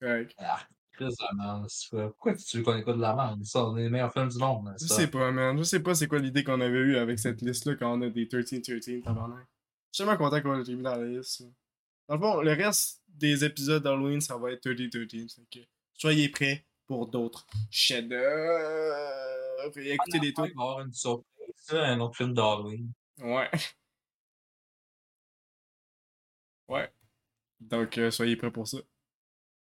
C'est 0.00 0.06
correct. 0.08 0.34
Ah, 0.38 0.60
Chris? 0.92 1.14
Pourquoi 1.90 2.34
tu 2.34 2.56
veux 2.58 2.62
qu'on 2.64 2.76
écoute 2.76 2.96
de 2.96 3.00
la 3.00 3.14
merde? 3.14 3.44
Ça, 3.44 3.64
on 3.66 3.76
est 3.76 3.84
les 3.84 3.90
meilleurs 3.90 4.12
films 4.12 4.28
du 4.28 4.38
monde. 4.38 4.66
là, 4.66 4.74
Je 4.80 4.86
ça. 4.86 4.96
sais 4.96 5.06
pas, 5.06 5.30
man. 5.30 5.56
Je 5.58 5.62
sais 5.62 5.80
pas 5.80 5.94
c'est 5.94 6.08
quoi 6.08 6.18
l'idée 6.18 6.42
qu'on 6.44 6.60
avait 6.60 6.78
eue 6.78 6.96
avec 6.96 7.18
cette 7.18 7.40
liste-là 7.42 7.76
quand 7.76 7.98
on 7.98 8.02
a 8.02 8.08
des 8.10 8.26
13-13, 8.26 9.02
tabarnak. 9.04 9.46
Je 9.92 9.96
suis 9.96 10.04
tellement 10.04 10.16
content 10.18 10.40
qu'on 10.42 10.52
l'ait 10.58 10.74
mis 10.74 10.82
dans 10.82 10.96
la 10.96 11.06
liste. 11.06 11.42
Dans 12.08 12.16
le 12.16 12.20
fond, 12.20 12.40
le 12.40 12.52
reste 12.52 13.02
des 13.08 13.44
épisodes 13.44 13.82
d'Halloween, 13.82 14.20
ça 14.20 14.36
va 14.36 14.50
être 14.52 14.68
30-13. 14.68 15.36
Fait 15.36 15.60
que 15.60 15.64
soyez 15.94 16.28
prêts 16.28 16.66
pour 16.86 17.06
d'autres 17.06 17.46
chefs-d'œuvre. 17.70 19.76
Écoutez 19.76 20.18
des 20.18 20.28
Il 20.28 20.34
trucs. 20.34 20.54
va 20.56 20.62
y 20.62 20.66
avoir 20.66 20.80
une 20.80 20.92
surprise, 20.92 21.26
ça, 21.56 21.82
un 21.84 22.00
autre 22.00 22.16
film 22.16 22.34
d'Halloween. 22.34 22.90
Ouais. 23.20 23.48
Ouais. 26.70 26.90
Donc, 27.60 27.98
euh, 27.98 28.10
soyez 28.10 28.36
prêts 28.36 28.50
pour 28.50 28.68
ça. 28.68 28.78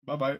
Bye 0.04 0.18
bye. 0.18 0.40